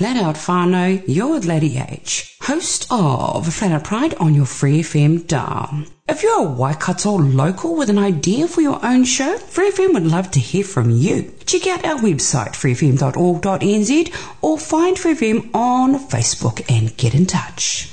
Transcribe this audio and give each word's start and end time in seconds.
Flat 0.00 0.16
Out 0.16 0.36
Whānau, 0.36 1.04
you're 1.06 1.40
Lady 1.40 1.76
H, 1.76 2.34
host 2.40 2.86
of 2.90 3.52
Flat 3.52 3.70
Out 3.70 3.84
Pride 3.84 4.14
on 4.14 4.34
your 4.34 4.46
Free 4.46 4.80
FM 4.80 5.26
dial. 5.26 5.84
If 6.08 6.22
you're 6.22 6.38
a 6.38 6.50
Waikato 6.50 7.18
local 7.18 7.76
with 7.76 7.90
an 7.90 7.98
idea 7.98 8.48
for 8.48 8.62
your 8.62 8.82
own 8.82 9.04
show, 9.04 9.36
Free 9.36 9.70
FM 9.70 9.92
would 9.92 10.06
love 10.06 10.30
to 10.30 10.40
hear 10.40 10.64
from 10.64 10.88
you. 10.88 11.34
Check 11.44 11.66
out 11.66 11.84
our 11.84 11.98
website, 11.98 12.52
freefm.org.nz, 12.52 14.14
or 14.40 14.58
find 14.58 14.98
Free 14.98 15.14
FM 15.14 15.54
on 15.54 15.98
Facebook 16.08 16.64
and 16.70 16.96
get 16.96 17.14
in 17.14 17.26
touch. 17.26 17.90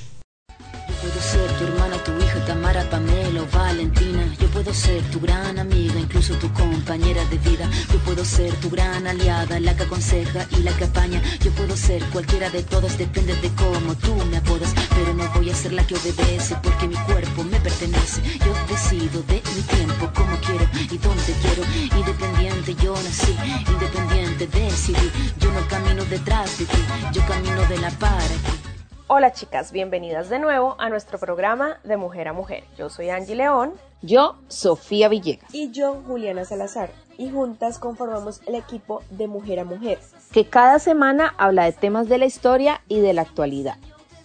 Puedo 4.67 4.79
ser 4.81 5.01
tu 5.11 5.21
gran 5.21 5.57
amiga, 5.59 5.97
incluso 5.97 6.33
tu 6.39 6.51
compañera 6.51 7.23
de 7.25 7.37
vida. 7.37 7.69
Yo 7.89 7.99
puedo 7.99 8.25
ser 8.25 8.53
tu 8.55 8.69
gran 8.69 9.07
aliada, 9.07 9.61
la 9.61 9.73
que 9.77 9.83
aconseja 9.83 10.45
y 10.51 10.57
la 10.57 10.75
que 10.75 10.83
apaña. 10.83 11.21
Yo 11.39 11.51
puedo 11.51 11.77
ser 11.77 12.03
cualquiera 12.11 12.49
de 12.49 12.63
todas, 12.63 12.97
depende 12.97 13.33
de 13.37 13.49
cómo 13.55 13.95
tú 13.95 14.13
me 14.29 14.35
apodas. 14.35 14.73
Pero 14.89 15.13
no 15.13 15.23
voy 15.35 15.51
a 15.51 15.55
ser 15.55 15.71
la 15.71 15.87
que 15.87 15.95
obedece, 15.95 16.57
porque 16.61 16.85
mi 16.85 16.95
cuerpo 16.95 17.45
me 17.45 17.61
pertenece. 17.61 18.21
Yo 18.45 18.53
decido 18.67 19.23
de 19.23 19.41
mi 19.55 19.61
tiempo, 19.61 20.11
como 20.13 20.35
quiero 20.41 20.65
y 20.91 20.97
donde 20.97 21.33
quiero. 21.41 21.63
Independiente 21.97 22.75
yo 22.83 22.93
nací, 22.93 23.37
independiente 23.71 24.47
decidí. 24.47 25.09
Yo 25.39 25.49
no 25.53 25.65
camino 25.69 26.03
detrás 26.03 26.59
de 26.59 26.65
ti, 26.65 26.83
yo 27.13 27.25
camino 27.25 27.61
de 27.69 27.77
la 27.77 27.89
para 27.91 28.25
aquí. 28.25 28.59
Hola 29.07 29.31
chicas, 29.31 29.71
bienvenidas 29.71 30.27
de 30.29 30.39
nuevo 30.39 30.75
a 30.77 30.89
nuestro 30.89 31.17
programa 31.17 31.79
de 31.85 31.95
Mujer 31.95 32.27
a 32.27 32.33
Mujer. 32.33 32.65
Yo 32.77 32.89
soy 32.89 33.09
Angie 33.09 33.35
León. 33.35 33.71
Yo, 34.01 34.35
Sofía 34.47 35.09
Villegas. 35.09 35.53
Y 35.53 35.71
yo, 35.71 36.01
Juliana 36.05 36.45
Salazar. 36.45 36.91
Y 37.17 37.31
juntas 37.31 37.79
conformamos 37.79 38.41
el 38.45 38.55
equipo 38.55 39.01
de 39.09 39.27
Mujer 39.27 39.59
a 39.59 39.63
Mujer. 39.63 39.99
Que 40.31 40.47
cada 40.47 40.77
semana 40.77 41.33
habla 41.37 41.65
de 41.65 41.71
temas 41.71 42.07
de 42.07 42.19
la 42.19 42.25
historia 42.25 42.81
y 42.87 42.99
de 42.99 43.13
la 43.13 43.23
actualidad. 43.23 43.77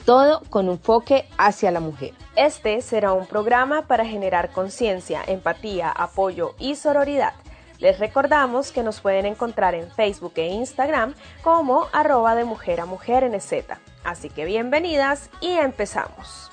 Todo 0.04 0.42
con 0.50 0.66
un 0.66 0.72
enfoque 0.72 1.26
hacia 1.38 1.70
la 1.70 1.80
mujer. 1.80 2.12
Este 2.36 2.82
será 2.82 3.12
un 3.12 3.26
programa 3.26 3.86
para 3.86 4.04
generar 4.04 4.50
conciencia, 4.50 5.22
empatía, 5.26 5.90
apoyo 5.90 6.54
y 6.58 6.74
sororidad. 6.74 7.32
Les 7.78 7.98
recordamos 7.98 8.72
que 8.72 8.82
nos 8.82 9.00
pueden 9.00 9.26
encontrar 9.26 9.74
en 9.74 9.90
Facebook 9.90 10.34
e 10.36 10.48
Instagram 10.48 11.14
como 11.42 11.86
arroba 11.92 12.34
de 12.34 12.44
mujer 12.44 12.80
a 12.80 12.86
mujer 12.86 13.28
NZ. 13.28 13.64
Así 14.04 14.28
que 14.28 14.44
bienvenidas 14.44 15.30
y 15.40 15.52
empezamos. 15.52 16.50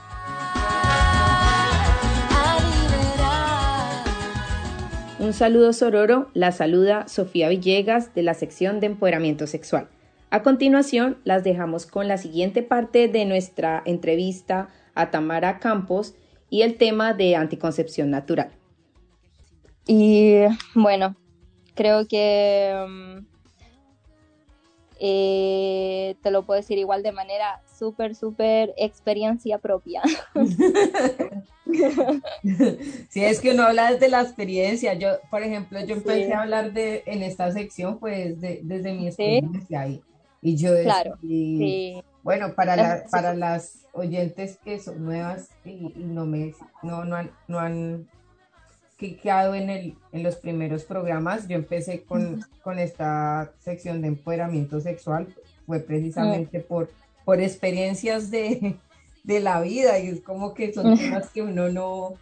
Un 5.20 5.34
saludo 5.34 5.74
sororo, 5.74 6.30
la 6.34 6.54
saluda 6.54 7.10
Sofía 7.10 7.50
Villegas 7.50 8.16
de 8.16 8.24
la 8.24 8.34
sección 8.34 8.80
de 8.80 8.88
empoderamiento 8.88 9.48
sexual. 9.48 9.90
A 10.30 10.44
continuación, 10.44 11.18
las 11.26 11.44
dejamos 11.44 11.86
con 11.86 12.08
la 12.08 12.18
siguiente 12.18 12.64
parte 12.64 13.10
de 13.10 13.26
nuestra 13.26 13.84
entrevista 13.86 14.70
a 14.96 15.12
Tamara 15.12 15.60
Campos 15.60 16.16
y 16.50 16.62
el 16.62 16.78
tema 16.78 17.14
de 17.14 17.36
anticoncepción 17.36 18.10
natural. 18.10 18.52
Y 19.88 20.38
bueno, 20.74 21.18
creo 21.76 22.08
que 22.08 22.74
um, 22.86 23.26
eh, 25.00 26.16
te 26.22 26.32
lo 26.32 26.44
puedo 26.44 26.60
decir 26.60 26.78
igual 26.78 27.04
de 27.04 27.12
manera 27.12 27.62
súper, 27.78 28.16
súper 28.16 28.74
experiencia 28.78 29.58
propia. 29.58 30.02
Sí, 33.10 33.24
es 33.24 33.40
que 33.42 33.52
uno 33.52 33.64
habla 33.64 33.92
desde 33.92 34.10
la 34.10 34.22
experiencia. 34.22 34.94
Yo, 34.94 35.10
por 35.30 35.44
ejemplo, 35.44 35.80
yo 35.86 35.96
empecé 35.96 36.26
sí. 36.26 36.32
a 36.32 36.42
hablar 36.42 36.74
de 36.74 37.04
en 37.06 37.24
esta 37.24 37.52
sección, 37.52 38.00
pues, 38.00 38.40
de, 38.42 38.62
desde 38.64 38.94
mi 38.94 39.08
experiencia 39.08 39.86
¿Sí? 39.86 40.02
y, 40.42 40.52
y 40.52 40.58
yo 40.58 40.72
claro, 40.84 41.18
sí. 41.22 42.02
bueno, 42.24 42.54
para, 42.56 42.76
la, 42.76 43.04
para 43.12 43.34
las 43.34 43.88
oyentes 43.94 44.58
que 44.64 44.80
son 44.80 45.04
nuevas 45.04 45.50
y, 45.66 45.94
y 45.96 46.04
no 46.06 46.26
me 46.26 46.54
no, 46.84 47.04
no 47.06 47.16
han, 47.16 47.32
no 47.48 47.60
han 47.60 48.08
quedado 49.00 49.56
en, 49.56 49.70
el, 49.70 49.96
en 50.12 50.24
los 50.24 50.36
primeros 50.36 50.84
programas, 50.84 51.48
yo 51.48 51.56
empecé 51.56 52.04
con, 52.04 52.46
con 52.62 52.80
esta 52.80 53.54
sección 53.60 54.02
de 54.02 54.10
empoderamiento 54.10 54.80
sexual, 54.82 55.28
fue 55.66 55.80
precisamente 55.80 56.60
por, 56.60 56.90
por 57.24 57.40
experiencias 57.40 58.30
de, 58.30 58.76
de 59.24 59.40
la 59.40 59.62
vida 59.62 60.00
y 60.00 60.08
es 60.08 60.22
como 60.22 60.54
que 60.54 60.74
son 60.74 60.98
temas 60.98 61.30
que 61.30 61.42
uno 61.42 61.70
no... 61.70 62.14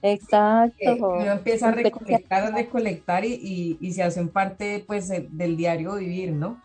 Exacto. 0.00 0.76
Que 0.78 0.92
uno 0.92 1.32
empieza 1.32 1.68
a 1.68 1.72
recolectar, 1.72 2.44
a 2.44 2.50
recolectar 2.50 3.24
y, 3.24 3.34
y, 3.34 3.78
y, 3.80 3.92
se 3.92 4.02
hacen 4.02 4.28
parte 4.28 4.84
pues 4.86 5.08
del 5.08 5.56
diario 5.56 5.96
vivir, 5.96 6.32
¿no? 6.32 6.62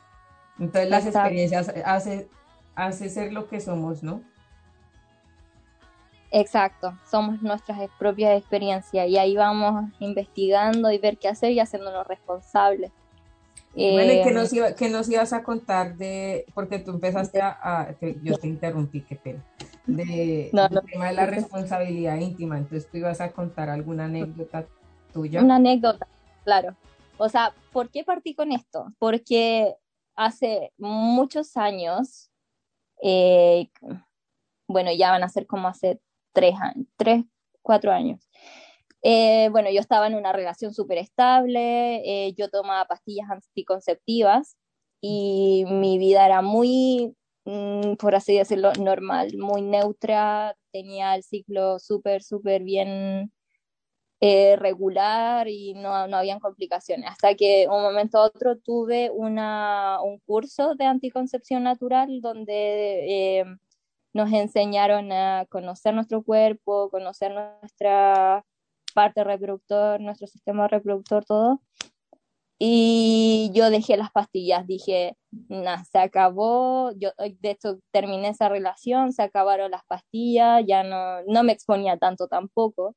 Entonces 0.60 0.90
las 0.90 1.06
Exacto. 1.06 1.28
experiencias 1.28 1.74
hace, 1.84 2.28
hace 2.76 3.10
ser 3.10 3.34
lo 3.34 3.48
que 3.50 3.60
somos, 3.60 4.04
¿no? 4.04 4.22
Exacto, 6.36 6.98
somos 7.10 7.44
nuestras 7.44 7.78
propias 8.00 8.36
experiencias 8.36 9.08
y 9.08 9.20
ahí 9.20 9.36
vamos 9.36 9.92
investigando 10.00 10.92
y 10.92 10.98
ver 10.98 11.20
qué 11.20 11.28
hacer 11.28 11.52
y 11.52 11.60
haciéndonos 11.60 12.08
responsables. 12.08 12.92
Bueno, 13.76 14.14
¿y 14.14 14.24
qué 14.24 14.32
nos, 14.32 14.52
iba, 14.52 14.74
qué 14.74 14.90
nos 14.90 15.08
ibas 15.10 15.32
a 15.32 15.44
contar 15.44 15.96
de, 15.96 16.46
porque 16.56 16.80
tú 16.80 16.90
empezaste 16.90 17.40
a, 17.40 17.58
a 17.62 17.94
te, 17.94 18.18
yo 18.24 18.36
te 18.40 18.48
interrumpí, 18.48 19.02
qué 19.02 19.16
pena, 19.16 19.44
de, 19.86 20.50
no, 20.54 20.68
no, 20.70 20.82
tema 20.82 21.10
de 21.10 21.14
la 21.14 21.28
responsabilidad 21.28 22.18
íntima, 22.18 22.58
entonces 22.58 22.90
tú 22.90 22.98
ibas 22.98 23.22
a 23.22 23.32
contar 23.32 23.70
alguna 23.70 24.06
anécdota 24.06 24.66
tuya. 25.14 25.40
Una 25.40 25.58
anécdota, 25.58 26.08
claro. 26.44 26.76
O 27.18 27.30
sea, 27.30 27.54
¿por 27.72 27.92
qué 27.92 28.04
partí 28.04 28.34
con 28.34 28.52
esto? 28.52 28.92
Porque 28.98 29.76
hace 30.16 30.74
muchos 30.80 31.58
años, 31.58 32.32
eh, 33.04 33.70
bueno, 34.68 34.92
ya 34.92 35.12
van 35.12 35.22
a 35.22 35.30
ser 35.30 35.46
como 35.46 35.68
hace 35.68 36.00
tres, 36.34 36.56
años, 36.60 36.88
tres 36.98 37.24
cuatro 37.64 37.92
años. 37.92 38.20
Eh, 39.02 39.50
bueno, 39.52 39.70
yo 39.72 39.82
estaba 39.82 40.08
en 40.08 40.16
una 40.16 40.32
relación 40.32 40.74
súper 40.74 41.00
estable, 41.00 42.28
eh, 42.28 42.34
yo 42.38 42.50
tomaba 42.50 42.86
pastillas 42.86 43.30
anticonceptivas 43.30 44.58
y 45.02 45.66
mi 45.68 45.98
vida 45.98 46.26
era 46.26 46.42
muy, 46.42 47.16
mm, 47.46 47.96
por 47.96 48.16
así 48.16 48.38
decirlo, 48.38 48.72
normal, 48.80 49.34
muy 49.38 49.62
neutra, 49.62 50.56
tenía 50.72 51.16
el 51.16 51.24
ciclo 51.24 51.80
súper, 51.80 52.24
súper 52.24 52.64
bien 52.64 53.34
eh, 54.22 54.56
regular 54.58 55.50
y 55.50 55.74
no, 55.74 56.08
no 56.08 56.18
habían 56.18 56.40
complicaciones. 56.40 57.10
Hasta 57.12 57.36
que 57.36 57.68
un 57.70 57.82
momento 57.84 58.20
a 58.20 58.26
otro 58.28 58.58
tuve 58.58 59.10
una, 59.12 60.00
un 60.02 60.20
curso 60.20 60.76
de 60.76 60.86
anticoncepción 60.86 61.64
natural 61.64 62.22
donde 62.22 63.44
nos 64.14 64.32
enseñaron 64.32 65.12
a 65.12 65.46
conocer 65.50 65.94
nuestro 65.94 66.24
cuerpo, 66.24 66.90
conocer 66.90 67.34
nuestra 67.34 68.46
parte 68.94 69.24
reproductor, 69.24 70.00
nuestro 70.00 70.28
sistema 70.28 70.68
reproductor, 70.68 71.26
todo. 71.26 71.62
Y 72.60 73.52
yo 73.54 73.70
dejé 73.70 73.98
las 73.98 74.12
pastillas, 74.12 74.66
dije, 74.68 75.18
nah, 75.50 75.84
se 75.84 75.98
acabó, 75.98 76.92
yo 76.98 77.10
de 77.18 77.52
hecho 77.52 77.80
terminé 77.92 78.30
esa 78.30 78.48
relación, 78.48 79.12
se 79.12 79.24
acabaron 79.24 79.72
las 79.72 79.84
pastillas, 79.86 80.64
ya 80.66 80.84
no, 80.84 81.24
no 81.28 81.44
me 81.44 81.52
exponía 81.52 81.98
tanto 81.98 82.28
tampoco. 82.28 82.96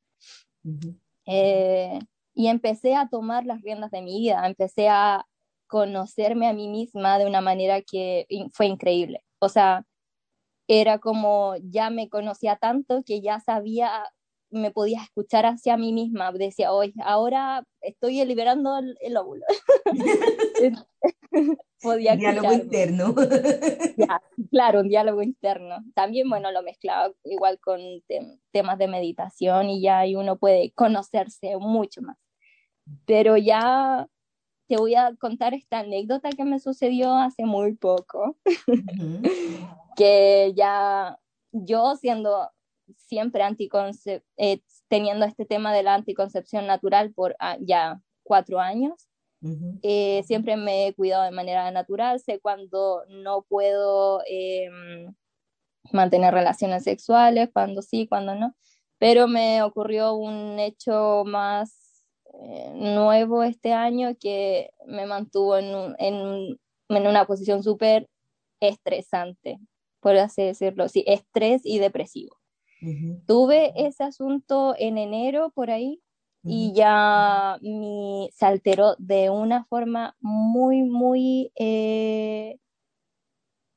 Uh 0.63 0.71
-huh. 0.71 1.01
eh, 1.27 1.99
y 2.35 2.49
empecé 2.49 2.95
a 2.95 3.09
tomar 3.09 3.47
las 3.47 3.63
riendas 3.63 3.91
de 3.91 4.03
mi 4.03 4.19
vida, 4.21 4.47
empecé 4.47 4.89
a 4.89 5.27
conocerme 5.67 6.47
a 6.49 6.53
mí 6.53 6.69
misma 6.69 7.19
de 7.19 7.27
una 7.27 7.41
manera 7.41 7.81
que 7.83 8.27
fue 8.53 8.67
increíble. 8.67 9.23
O 9.41 9.49
sea, 9.49 9.85
era 10.69 10.99
como 10.99 11.55
ya 11.63 11.91
me 11.91 12.09
conocía 12.09 12.57
tanto 12.57 13.03
que 13.05 13.21
ya 13.21 13.41
sabía, 13.41 13.91
me 14.51 14.71
podía 14.71 15.03
escuchar 15.03 15.47
hacia 15.47 15.77
mí 15.77 15.93
misma. 15.93 16.33
Decía, 16.33 16.73
hoy, 16.73 16.95
ahora 17.05 17.65
estoy 17.81 18.25
liberando 18.25 18.79
el, 18.79 18.97
el 19.01 19.17
óvulo. 19.17 19.45
podía 21.83 22.13
un 22.13 22.19
diálogo 22.19 22.53
interno. 22.53 23.15
ya, 23.97 24.21
claro, 24.51 24.81
un 24.81 24.89
diálogo 24.89 25.23
interno. 25.23 25.79
También, 25.95 26.29
bueno, 26.29 26.51
lo 26.53 26.63
mezclaba 26.63 27.13
igual 27.25 27.59
con 27.61 27.81
te 28.07 28.21
temas 28.53 28.79
de 28.79 28.89
meditación 28.89 29.71
y 29.71 29.83
ya 29.83 30.07
y 30.07 30.17
uno 30.17 30.37
puede 30.37 30.73
conocerse 30.73 31.57
mucho 31.59 32.03
más. 32.03 32.17
Pero 33.05 33.37
ya 33.37 34.07
te 34.69 34.77
voy 34.77 34.95
a 34.95 35.15
contar 35.17 35.55
esta 35.55 35.81
anécdota 35.81 36.31
que 36.31 36.45
me 36.45 36.59
sucedió 36.59 37.15
hace 37.15 37.45
muy 37.45 37.75
poco. 37.75 38.37
Uh 38.45 38.47
-huh. 38.67 39.95
que 39.97 40.53
ya 40.55 41.19
yo 41.53 41.97
siendo 41.97 42.51
siempre 42.97 43.43
eh, 44.37 44.61
teniendo 44.89 45.25
este 45.25 45.45
tema 45.45 45.73
de 45.73 45.83
la 45.83 45.95
anticoncepción 45.95 46.67
natural 46.67 47.13
por 47.13 47.37
ah, 47.39 47.57
ya 47.61 48.01
cuatro 48.23 48.61
años, 48.61 49.09
Eh, 49.83 50.25
siempre 50.27 50.57
me 50.57 50.89
he 50.89 50.95
cuidado 50.95 51.23
de 51.25 51.31
manera 51.31 51.71
natural, 51.71 52.19
sé 52.19 52.41
cuando 52.41 53.05
no 53.09 53.43
puedo 53.43 54.21
em, 54.27 55.15
mantener 55.93 56.35
relaciones 56.35 56.83
sexuales, 56.83 57.51
cuando 57.53 57.81
sí, 57.83 58.09
cuando 58.09 58.35
no, 58.35 58.57
pero 58.99 59.29
me 59.29 59.63
ocurrió 59.63 60.15
un 60.15 60.59
hecho 60.59 61.23
más 61.27 61.69
eh, 61.71 61.86
nuevo 62.75 63.43
este 63.43 63.73
año 63.73 64.17
que 64.19 64.71
me 64.87 65.07
mantuvo 65.07 65.57
en, 65.57 65.95
en, 65.99 66.59
en 66.89 67.07
una 67.07 67.27
posición 67.27 67.63
súper 67.63 68.09
estresante, 68.61 69.59
por 70.01 70.17
así 70.17 70.43
decirlo, 70.43 70.89
sí, 70.89 71.05
estrés 71.07 71.63
y 71.65 71.79
depresivo. 71.79 72.37
Tuve 73.27 73.73
ese 73.75 74.05
asunto 74.05 74.75
en 74.79 74.99
enero 74.99 75.51
por 75.51 75.71
ahí 75.71 76.01
y 76.45 76.73
ya 76.75 77.59
mi, 77.61 78.31
se 78.33 78.47
alteró 78.47 78.95
de 78.99 79.31
una 79.31 79.65
forma 79.65 80.17
muy, 80.21 80.83
muy... 80.83 81.51
Eh, 81.57 82.59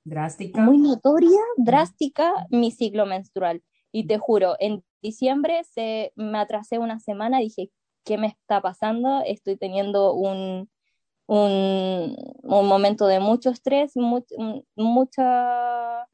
drástica. 0.03 0.61
Muy 0.61 0.77
notoria, 0.77 1.39
drástica, 1.57 2.31
mi 2.51 2.69
ciclo 2.69 3.07
menstrual. 3.07 3.63
Y 3.91 4.05
te 4.05 4.19
juro, 4.19 4.55
en 4.59 4.83
diciembre 5.01 5.63
se, 5.63 6.13
me 6.15 6.37
atrasé 6.37 6.77
una 6.77 6.99
semana 6.99 7.41
y 7.41 7.45
dije, 7.45 7.71
¿qué 8.03 8.17
me 8.17 8.27
está 8.27 8.61
pasando? 8.61 9.21
Estoy 9.25 9.57
teniendo 9.57 10.13
un, 10.13 10.69
un, 11.27 12.15
un 12.43 12.67
momento 12.67 13.07
de 13.07 13.19
mucho 13.19 13.49
estrés, 13.49 13.93
mucha 14.75 16.07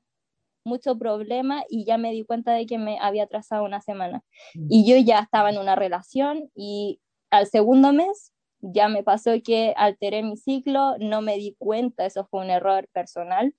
mucho 0.65 0.97
problema 0.97 1.63
y 1.69 1.85
ya 1.85 1.97
me 1.97 2.11
di 2.11 2.25
cuenta 2.25 2.51
de 2.53 2.65
que 2.65 2.77
me 2.77 2.97
había 2.99 3.23
atrasado 3.23 3.63
una 3.63 3.81
semana. 3.81 4.23
Mm. 4.55 4.67
Y 4.69 4.89
yo 4.89 4.97
ya 4.97 5.19
estaba 5.19 5.49
en 5.49 5.59
una 5.59 5.75
relación 5.75 6.49
y 6.55 6.99
al 7.29 7.47
segundo 7.47 7.93
mes 7.93 8.33
ya 8.59 8.89
me 8.89 9.03
pasó 9.03 9.31
que 9.43 9.73
alteré 9.77 10.23
mi 10.23 10.37
ciclo, 10.37 10.97
no 10.99 11.21
me 11.21 11.37
di 11.37 11.55
cuenta, 11.57 12.05
eso 12.05 12.25
fue 12.25 12.41
un 12.41 12.49
error 12.49 12.89
personal 12.91 13.53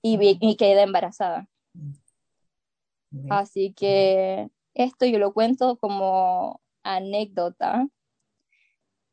y, 0.00 0.56
quedé 0.56 0.82
embarazada. 0.82 1.48
Mm. 1.74 3.32
Así 3.32 3.72
que 3.74 4.48
esto 4.74 5.04
yo 5.06 5.18
lo 5.18 5.32
cuento 5.32 5.76
como 5.76 6.60
anécdota, 6.82 7.88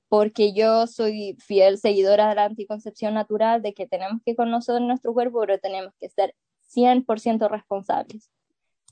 porque 0.10 0.54
yo 0.54 0.88
soy 0.88 1.36
fiel 1.39 1.77
seguidora 1.77 2.30
de 2.30 2.36
la 2.36 2.45
anticoncepción 2.45 3.13
natural, 3.13 3.62
de 3.62 3.74
que 3.74 3.88
tenemos 3.88 4.21
que 4.25 4.36
conocer 4.36 4.81
nuestro 4.81 5.13
cuerpo, 5.13 5.39
pero 5.42 5.60
tenemos 5.60 5.94
que 6.00 6.10
ser 6.10 6.36
100% 6.75 7.48
responsables. 7.50 8.31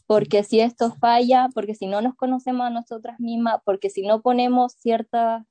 Porque 0.05 0.43
si 0.43 0.59
esto 0.59 0.93
falla, 0.93 1.49
porque 1.53 1.75
si 1.75 1.87
no 1.87 2.01
nos 2.01 2.15
conocemos 2.15 2.67
a 2.67 2.69
nosotras 2.69 3.19
mismas, 3.19 3.61
porque 3.65 3.89
si 3.89 4.03
no 4.03 4.21
ponemos 4.21 4.73
ciertas 4.73 5.43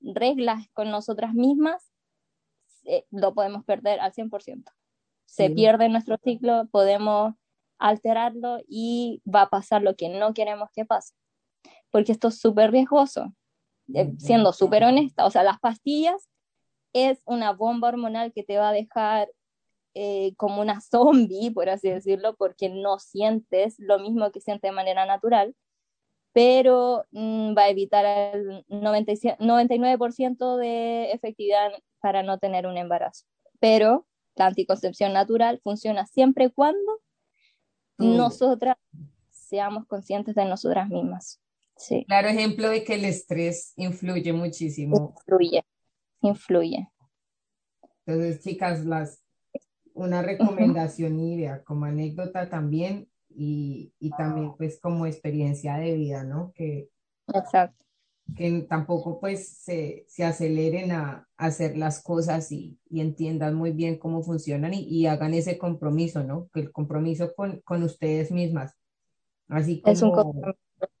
reglas 0.00 0.68
con 0.72 0.90
nosotras 0.90 1.34
mismas, 1.34 1.92
eh, 2.84 3.04
lo 3.10 3.34
podemos 3.34 3.64
perder 3.64 4.00
al 4.00 4.12
100%. 4.12 4.72
Se 5.26 5.50
pierde 5.50 5.90
nuestro 5.90 6.16
ciclo, 6.24 6.66
podemos 6.70 7.34
alterarlo 7.78 8.58
y 8.66 9.22
va 9.32 9.42
a 9.42 9.50
pasar 9.50 9.82
lo 9.82 9.94
que 9.94 10.08
no 10.08 10.32
queremos 10.32 10.70
que 10.74 10.86
pase. 10.86 11.14
Porque 11.90 12.12
esto 12.12 12.28
es 12.28 12.38
súper 12.38 12.70
riesgoso. 12.70 13.34
Eh, 13.94 14.12
siendo 14.18 14.52
súper 14.52 14.84
honesta, 14.84 15.24
o 15.24 15.30
sea, 15.30 15.42
las 15.42 15.58
pastillas 15.60 16.28
es 16.92 17.22
una 17.24 17.52
bomba 17.52 17.88
hormonal 17.88 18.32
que 18.32 18.42
te 18.42 18.58
va 18.58 18.68
a 18.68 18.72
dejar 18.72 19.28
eh, 19.94 20.34
como 20.36 20.60
una 20.60 20.80
zombie, 20.80 21.50
por 21.50 21.68
así 21.68 21.90
decirlo, 21.90 22.36
porque 22.36 22.68
no 22.68 22.98
sientes 22.98 23.76
lo 23.78 23.98
mismo 23.98 24.30
que 24.30 24.40
sientes 24.40 24.70
de 24.70 24.74
manera 24.74 25.06
natural, 25.06 25.54
pero 26.32 27.04
mm, 27.10 27.56
va 27.56 27.62
a 27.62 27.70
evitar 27.70 28.04
el 28.34 28.64
99% 28.68 30.56
de 30.56 31.12
efectividad 31.12 31.72
para 32.00 32.22
no 32.22 32.38
tener 32.38 32.66
un 32.66 32.76
embarazo. 32.76 33.24
Pero 33.58 34.06
la 34.36 34.46
anticoncepción 34.46 35.12
natural 35.12 35.60
funciona 35.64 36.06
siempre 36.06 36.50
cuando 36.50 37.00
nosotras 37.98 38.76
seamos 39.30 39.86
conscientes 39.86 40.36
de 40.36 40.44
nosotras 40.44 40.88
mismas. 40.88 41.40
Sí. 41.78 42.04
Claro 42.06 42.28
ejemplo 42.28 42.68
de 42.68 42.84
que 42.84 42.94
el 42.94 43.04
estrés 43.04 43.72
influye 43.76 44.32
muchísimo. 44.32 45.14
Influye, 45.16 45.64
influye. 46.22 46.88
Entonces, 48.04 48.40
chicas, 48.40 48.84
las 48.84 49.22
una 49.98 50.22
recomendación 50.22 51.18
y 51.18 51.34
idea, 51.34 51.62
como 51.64 51.84
anécdota 51.84 52.48
también 52.48 53.08
y, 53.28 53.92
y, 53.98 54.10
también 54.10 54.54
pues 54.56 54.80
como 54.80 55.06
experiencia 55.06 55.76
de 55.76 55.94
vida, 55.94 56.24
¿no? 56.24 56.52
Que, 56.54 56.88
Exacto. 57.34 57.84
que 58.36 58.62
tampoco 58.62 59.20
pues 59.20 59.48
se, 59.48 60.04
se 60.08 60.24
aceleren 60.24 60.92
a, 60.92 61.28
hacer 61.36 61.76
las 61.76 62.02
cosas 62.02 62.50
y, 62.52 62.78
y, 62.88 63.00
entiendan 63.00 63.54
muy 63.54 63.72
bien 63.72 63.98
cómo 63.98 64.22
funcionan 64.22 64.74
y, 64.74 64.82
y, 64.88 65.06
hagan 65.06 65.34
ese 65.34 65.58
compromiso, 65.58 66.24
¿no? 66.24 66.48
Que 66.52 66.60
el 66.60 66.72
compromiso 66.72 67.34
con, 67.34 67.60
con 67.60 67.82
ustedes 67.82 68.30
mismas. 68.30 68.74
Así 69.48 69.80
como... 69.80 69.92
Es 69.92 70.02
un 70.02 70.12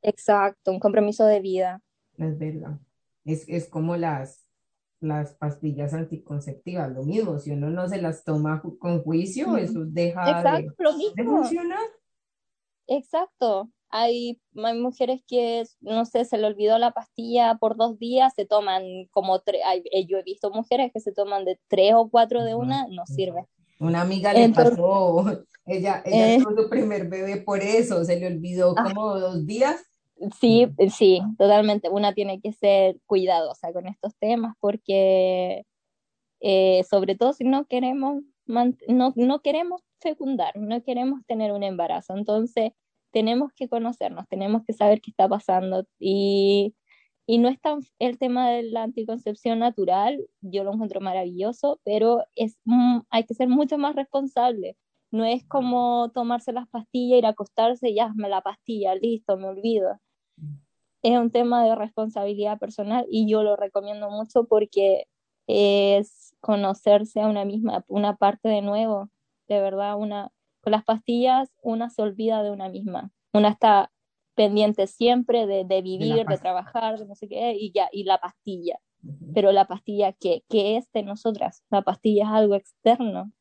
exacto, 0.02 0.72
un 0.72 0.80
compromiso 0.80 1.24
de 1.24 1.40
vida. 1.40 1.82
Es 2.16 2.38
verdad. 2.38 2.78
Es, 3.24 3.48
es 3.48 3.68
como 3.68 3.96
las, 3.96 4.46
las 5.00 5.34
pastillas 5.34 5.94
anticonceptivas, 5.94 6.90
lo 6.90 7.04
mismo, 7.04 7.38
si 7.38 7.52
uno 7.52 7.70
no 7.70 7.88
se 7.88 8.00
las 8.00 8.24
toma 8.24 8.62
con 8.78 9.02
juicio, 9.02 9.56
eso 9.56 9.84
deja 9.84 10.60
de, 10.60 10.70
funcionar. 11.24 11.78
Exacto. 12.86 13.70
Hay, 13.90 14.40
hay 14.54 14.78
mujeres 14.78 15.22
que, 15.26 15.64
no 15.80 16.04
sé, 16.04 16.24
se 16.24 16.36
le 16.36 16.46
olvidó 16.46 16.78
la 16.78 16.90
pastilla 16.90 17.56
por 17.58 17.76
dos 17.76 17.98
días, 17.98 18.34
se 18.34 18.44
toman 18.44 18.82
como 19.10 19.40
tres, 19.40 19.62
eh, 19.92 20.06
yo 20.06 20.18
he 20.18 20.22
visto 20.22 20.50
mujeres 20.50 20.90
que 20.92 21.00
se 21.00 21.12
toman 21.12 21.44
de 21.44 21.58
tres 21.68 21.94
o 21.94 22.08
cuatro 22.10 22.44
de 22.44 22.54
una, 22.54 22.86
no 22.88 23.06
sirve. 23.06 23.46
Una 23.78 24.02
amiga 24.02 24.32
le 24.34 24.48
pasó, 24.50 25.24
ella, 25.68 26.02
ella 26.04 26.34
eh, 26.34 26.40
su 26.40 26.68
primer 26.68 27.08
bebé 27.08 27.38
por 27.38 27.60
eso, 27.60 28.04
se 28.04 28.18
le 28.18 28.26
olvidó 28.26 28.74
ah. 28.76 28.84
como 28.84 29.18
dos 29.18 29.46
días 29.46 29.88
Sí, 30.40 30.66
sí, 30.90 31.22
totalmente. 31.38 31.88
Una 31.90 32.12
tiene 32.12 32.40
que 32.40 32.52
ser 32.52 32.98
cuidadosa 33.06 33.72
con 33.72 33.86
estos 33.86 34.16
temas 34.16 34.54
porque, 34.60 35.64
eh, 36.40 36.84
sobre 36.88 37.14
todo 37.16 37.32
si 37.32 37.44
no 37.44 37.66
queremos, 37.66 38.22
no, 38.46 38.74
no 39.16 39.40
queremos 39.42 39.82
fecundar, 40.00 40.56
no 40.56 40.82
queremos 40.82 41.24
tener 41.26 41.52
un 41.52 41.62
embarazo. 41.62 42.16
Entonces, 42.16 42.72
tenemos 43.12 43.52
que 43.54 43.68
conocernos, 43.68 44.26
tenemos 44.28 44.62
que 44.66 44.72
saber 44.72 45.00
qué 45.00 45.10
está 45.10 45.28
pasando. 45.28 45.86
Y, 45.98 46.74
y 47.26 47.38
no 47.38 47.48
es 47.48 47.60
tan 47.60 47.80
el 47.98 48.18
tema 48.18 48.50
de 48.50 48.64
la 48.64 48.84
anticoncepción 48.84 49.60
natural, 49.60 50.26
yo 50.40 50.64
lo 50.64 50.72
encuentro 50.72 51.00
maravilloso, 51.00 51.80
pero 51.84 52.24
es, 52.34 52.58
hay 53.10 53.24
que 53.24 53.34
ser 53.34 53.48
mucho 53.48 53.78
más 53.78 53.94
responsable. 53.96 54.76
No 55.10 55.24
es 55.24 55.44
como 55.46 56.10
tomarse 56.14 56.52
las 56.52 56.68
pastillas, 56.68 57.18
ir 57.18 57.26
a 57.26 57.30
acostarse 57.30 57.90
y 57.90 57.94
ya, 57.96 58.12
me 58.14 58.28
la 58.28 58.42
pastilla, 58.42 58.94
listo, 58.94 59.36
me 59.36 59.48
olvido 59.48 59.98
es 61.02 61.18
un 61.18 61.30
tema 61.30 61.64
de 61.64 61.74
responsabilidad 61.74 62.58
personal 62.58 63.06
y 63.08 63.28
yo 63.30 63.42
lo 63.42 63.56
recomiendo 63.56 64.10
mucho 64.10 64.44
porque 64.44 65.06
es 65.46 66.34
conocerse 66.40 67.20
a 67.20 67.28
una 67.28 67.44
misma, 67.44 67.84
una 67.88 68.16
parte 68.16 68.48
de 68.48 68.62
nuevo, 68.62 69.10
de 69.48 69.60
verdad, 69.60 69.96
una, 69.96 70.30
con 70.60 70.72
las 70.72 70.84
pastillas 70.84 71.50
una 71.62 71.90
se 71.90 72.02
olvida 72.02 72.42
de 72.42 72.50
una 72.50 72.68
misma, 72.68 73.10
una 73.32 73.48
está 73.48 73.90
pendiente 74.34 74.86
siempre 74.86 75.46
de, 75.46 75.64
de 75.64 75.82
vivir, 75.82 76.26
de, 76.26 76.38
trabajar, 76.38 76.98
de 76.98 77.06
no 77.06 77.14
sé 77.14 77.28
qué, 77.28 77.54
y 77.58 77.72
ya, 77.72 77.88
y 77.92 78.04
la 78.04 78.18
pastilla. 78.18 78.78
Pero 79.34 79.52
la 79.52 79.64
pastilla, 79.64 80.12
¿qué, 80.12 80.44
¿qué 80.48 80.76
es 80.76 80.90
de 80.92 81.02
nosotras? 81.02 81.64
La 81.70 81.82
pastilla 81.82 82.24
es 82.24 82.30
algo 82.30 82.54
externo, 82.54 83.32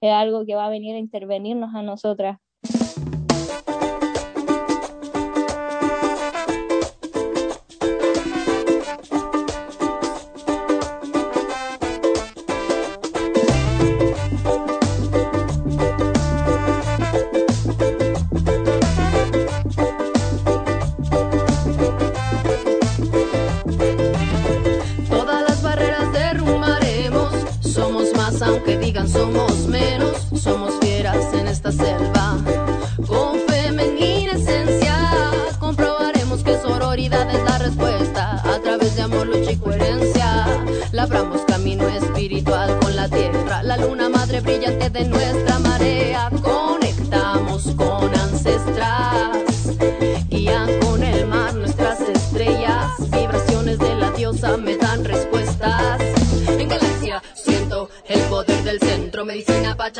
es 0.00 0.12
algo 0.12 0.44
que 0.46 0.54
va 0.54 0.66
a 0.66 0.70
venir 0.70 0.94
a 0.96 0.98
intervenirnos 0.98 1.74
a 1.74 1.82
nosotras. 1.82 2.38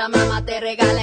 mucha 0.01 0.19
mamá 0.19 0.43
te 0.47 0.59
regala 0.61 1.03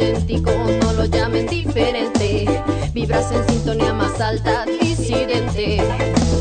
No 0.00 0.92
lo 0.94 1.04
llamen 1.04 1.46
diferente, 1.46 2.46
vibras 2.94 3.30
en 3.32 3.46
sintonía 3.48 3.92
más 3.92 4.20
alta, 4.20 4.64
disidente, 4.64 5.76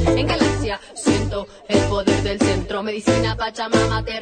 en 0.08 0.28
galaxia 0.28 0.80
siento 0.96 1.48
el 1.68 1.80
poder 1.84 2.24
del 2.24 2.40
centro, 2.40 2.84
medicina 2.84 3.36
Pachamama 3.36 4.04
te 4.04 4.20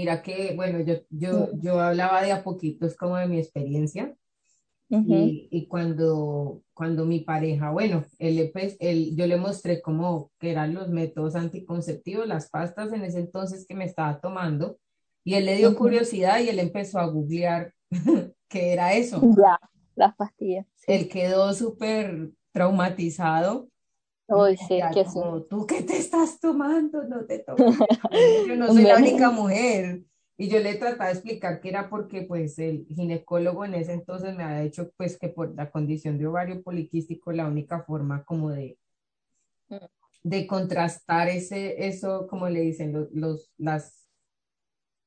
Mira 0.00 0.22
que, 0.22 0.54
bueno, 0.56 0.80
yo, 0.80 0.94
yo, 1.10 1.50
yo 1.60 1.78
hablaba 1.78 2.22
de 2.22 2.32
a 2.32 2.42
poquitos 2.42 2.96
como 2.96 3.18
de 3.18 3.28
mi 3.28 3.38
experiencia 3.38 4.16
y, 4.88 5.46
y 5.50 5.68
cuando, 5.68 6.62
cuando 6.72 7.04
mi 7.04 7.20
pareja, 7.20 7.70
bueno, 7.70 8.02
él, 8.18 8.48
pues, 8.50 8.78
él, 8.80 9.14
yo 9.14 9.26
le 9.26 9.36
mostré 9.36 9.82
cómo 9.82 10.30
que 10.38 10.52
eran 10.52 10.72
los 10.72 10.88
métodos 10.88 11.34
anticonceptivos, 11.34 12.26
las 12.26 12.48
pastas 12.48 12.94
en 12.94 13.04
ese 13.04 13.18
entonces 13.18 13.66
que 13.66 13.74
me 13.74 13.84
estaba 13.84 14.18
tomando 14.22 14.78
y 15.22 15.34
él 15.34 15.44
le 15.44 15.56
dio 15.56 15.76
curiosidad 15.76 16.40
y 16.40 16.48
él 16.48 16.58
empezó 16.60 16.98
a 16.98 17.04
googlear 17.04 17.74
qué 18.48 18.72
era 18.72 18.94
eso. 18.94 19.20
Ya, 19.36 19.60
las 19.96 20.16
pastillas. 20.16 20.64
sí. 20.76 20.86
Él 20.88 21.10
quedó 21.10 21.52
súper 21.52 22.30
traumatizado. 22.52 23.68
Uy, 24.30 24.56
sí, 24.56 24.74
decía 24.74 24.90
que 24.90 25.04
sí. 25.04 25.14
como, 25.14 25.42
¿tú 25.42 25.66
qué 25.66 25.82
te 25.82 25.96
estás 25.96 26.40
tomando? 26.40 27.04
No 27.04 27.24
te 27.24 27.38
tomes. 27.46 27.76
Yo 28.46 28.56
no 28.56 28.68
soy 28.68 28.82
la 28.82 28.96
única 28.96 29.30
mujer. 29.30 30.04
Y 30.36 30.48
yo 30.48 30.58
le 30.58 30.74
trataba 30.76 31.06
de 31.06 31.12
explicar 31.12 31.60
que 31.60 31.68
era 31.68 31.90
porque 31.90 32.22
pues 32.22 32.58
el 32.58 32.86
ginecólogo 32.86 33.64
en 33.66 33.74
ese 33.74 33.92
entonces 33.92 34.34
me 34.34 34.42
había 34.42 34.60
dicho 34.60 34.90
pues 34.96 35.18
que 35.18 35.28
por 35.28 35.54
la 35.54 35.70
condición 35.70 36.16
de 36.16 36.26
ovario 36.26 36.62
poliquístico 36.62 37.30
la 37.32 37.46
única 37.46 37.82
forma 37.82 38.24
como 38.24 38.50
de, 38.50 38.78
Mm. 39.70 39.76
de 40.24 40.46
contrastar 40.46 41.28
ese, 41.28 41.86
eso, 41.86 42.26
como 42.26 42.48
le 42.48 42.60
dicen, 42.60 42.92
los, 42.92 43.10
los, 43.12 43.52
las, 43.56 44.08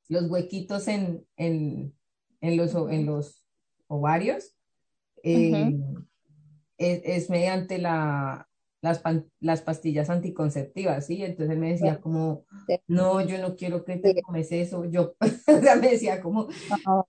los 0.08 0.30
huequitos 0.30 0.88
en, 0.88 1.25
en, 1.36 1.94
en 2.42 2.58
los, 2.58 2.74
en 2.89 3.06
los 3.06 3.46
ovarios, 3.88 4.56
eh, 5.22 5.75
es, 6.77 7.01
es 7.03 7.30
mediante 7.30 7.77
la, 7.77 8.48
las, 8.84 9.00
pan- 9.00 9.28
las 9.42 9.63
pastillas 9.63 10.12
anticonceptivas, 10.12 11.08
¿sí? 11.08 11.24
Entonces 11.24 11.54
él 11.56 11.60
me 11.62 11.72
decía 11.72 12.02
como, 12.02 12.46
no, 12.88 13.22
yo 13.22 13.40
no 13.40 13.58
quiero 13.58 13.86
que 13.86 13.98
te 13.98 14.12
Sí. 14.12 14.22
tomes 14.28 14.52
eso, 14.54 14.86
yo, 14.86 15.16
o 15.48 15.62
sea, 15.62 15.78
me 15.78 15.92
decía 15.92 16.22
como, 16.22 16.50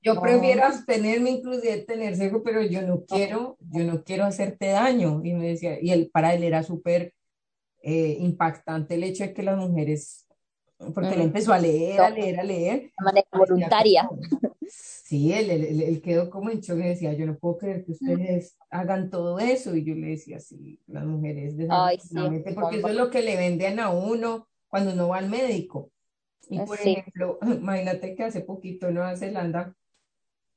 yo 0.02 0.20
prefiero 0.20 0.64
abstenerme 0.64 1.30
inclusive 1.30 1.76
de 1.78 1.82
tener 1.84 2.16
sexo, 2.16 2.42
pero 2.44 2.62
yo 2.62 2.82
no 2.82 3.04
quiero, 3.06 3.58
yo 3.60 3.84
no 3.84 4.04
quiero 4.04 4.24
hacerte 4.24 4.68
daño. 4.68 5.22
Y 5.24 5.34
me 5.34 5.48
decía, 5.48 5.78
y 5.82 5.90
él, 5.92 6.10
para 6.12 6.34
él 6.34 6.44
era 6.44 6.62
súper 6.62 7.14
eh, 7.82 8.16
impactante 8.20 8.94
el 8.94 9.04
hecho 9.04 9.24
de 9.24 9.34
que 9.34 9.42
las 9.42 9.58
mujeres, 9.58 10.23
porque 10.92 11.14
él 11.14 11.18
Mm. 11.20 11.22
empezó 11.22 11.52
a 11.52 11.58
leer, 11.58 12.00
a 12.00 12.10
leer, 12.10 12.40
a 12.40 12.44
leer. 12.44 12.80
De 12.82 13.04
manera 13.04 13.26
voluntaria. 13.32 14.08
Sí, 14.68 15.32
él, 15.32 15.50
él, 15.50 15.64
él- 15.64 15.82
él 15.82 16.02
quedó 16.02 16.30
como 16.30 16.50
en 16.50 16.60
shock 16.60 16.78
y 16.78 16.82
decía, 16.88 17.12
yo 17.12 17.26
no 17.26 17.36
puedo 17.38 17.58
creer 17.58 17.84
que 17.84 17.92
ustedes 17.92 18.56
hagan 18.70 19.10
todo 19.10 19.38
eso. 19.38 19.76
Y 19.76 19.84
yo 19.84 19.94
le 19.94 20.08
decía, 20.08 20.40
sí, 20.40 20.80
las 20.86 21.04
mujeres, 21.04 21.54
Ay, 21.68 21.98
sí, 21.98 22.08
desafortunadamente, 22.14 22.52
porque 22.54 22.76
eso 22.78 22.88
es 22.88 22.94
lo 22.96 23.10
que 23.10 23.22
le 23.22 23.36
venden 23.36 23.78
a 23.80 23.90
uno 23.90 24.48
cuando 24.68 24.92
uno 24.92 25.08
va 25.08 25.18
al 25.18 25.28
médico. 25.28 25.90
Y 26.48 26.58
por 26.60 26.76
Sí. 26.78 26.90
ejemplo, 26.90 27.38
imagínate 27.42 28.14
que 28.14 28.24
hace 28.24 28.40
poquito 28.40 28.88
en 28.88 28.94
Nueva 28.94 29.16
Zelanda 29.16 29.74